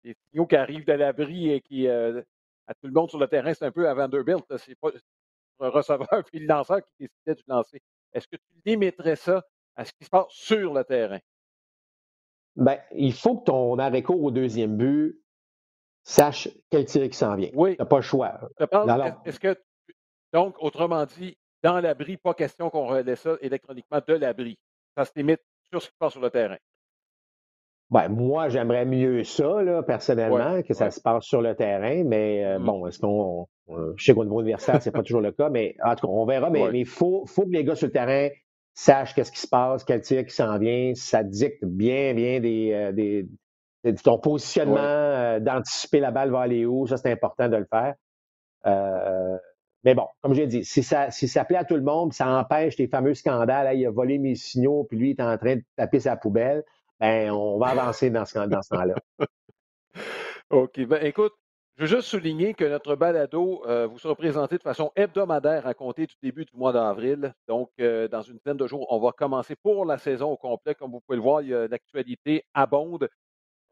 [0.04, 2.22] les signaux qui arrivent de l'abri et qui, euh,
[2.66, 4.90] à tout le monde sur le terrain, c'est un peu à Vanderbilt, c'est pas
[5.60, 7.80] un receveur puis le lanceur qui décidait du lancer.
[8.12, 9.44] Est-ce que tu limiterais ça
[9.76, 11.18] à ce qui se passe sur le terrain?
[12.56, 15.20] Ben, il faut que ton arrêt-court au deuxième but
[16.02, 17.50] sache quel tir qui s'en vient.
[17.54, 17.76] Oui.
[17.76, 19.20] Tu n'as pas le choix.
[19.24, 19.94] Est-ce que, tu-
[20.32, 24.58] donc, autrement dit, dans l'abri, pas question qu'on relaie ça électroniquement de l'abri.
[24.96, 26.56] Ça se limite sur ce qui se passe sur le terrain.
[27.90, 30.90] Ben, moi, j'aimerais mieux ça, là, personnellement, Ouais, que ça ouais.
[30.92, 32.64] se passe sur le terrain, mais euh, Mm.
[32.64, 33.48] bon, est-ce qu'on.
[33.70, 36.12] euh, je sais qu'au niveau universitaire, c'est pas toujours le cas, mais en tout cas,
[36.12, 36.78] on verra, mais Ouais.
[36.80, 38.28] il faut, faut que les gars sur le terrain
[38.74, 40.92] sachent qu'est-ce qui se passe, quel tir qui s'en vient.
[40.94, 43.26] Ça dicte bien, bien des, euh, des,
[43.84, 47.66] de ton positionnement, euh, d'anticiper la balle va aller où, ça, c'est important de le
[47.70, 47.94] faire.
[48.66, 49.38] Euh,
[49.84, 52.28] mais bon, comme j'ai dit, si ça, si ça plaît à tout le monde, ça
[52.28, 55.36] empêche les fameux scandales, Hey, il a volé mes signaux, puis lui, il est en
[55.38, 56.64] train de taper sa poubelle,
[57.00, 58.94] ben, on va avancer dans ce, dans ce temps-là.
[60.50, 60.80] OK.
[60.86, 61.34] Ben, écoute,
[61.76, 65.74] je veux juste souligner que notre balado euh, vous sera présenté de façon hebdomadaire à
[65.74, 67.34] compter du début du mois d'avril.
[67.48, 70.74] Donc, euh, dans une dizaine de jours, on va commencer pour la saison au complet.
[70.74, 73.08] Comme vous pouvez le voir, l'actualité abonde.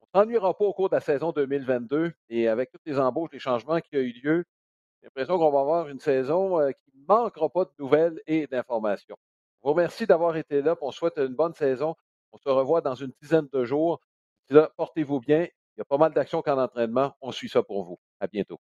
[0.01, 3.31] On ne s'ennuiera pas au cours de la saison 2022 et avec toutes les embauches,
[3.33, 4.45] les changements qui ont eu lieu,
[5.01, 8.47] j'ai l'impression qu'on va avoir une saison euh, qui ne manquera pas de nouvelles et
[8.47, 9.17] d'informations.
[9.57, 10.77] Je vous remercie d'avoir été là.
[10.81, 11.95] On souhaite une bonne saison.
[12.33, 14.01] On se revoit dans une dizaine de jours.
[14.77, 15.43] Portez-vous bien.
[15.77, 17.15] Il y a pas mal d'actions qu'en entraînement.
[17.21, 17.99] On suit ça pour vous.
[18.21, 18.59] À bientôt.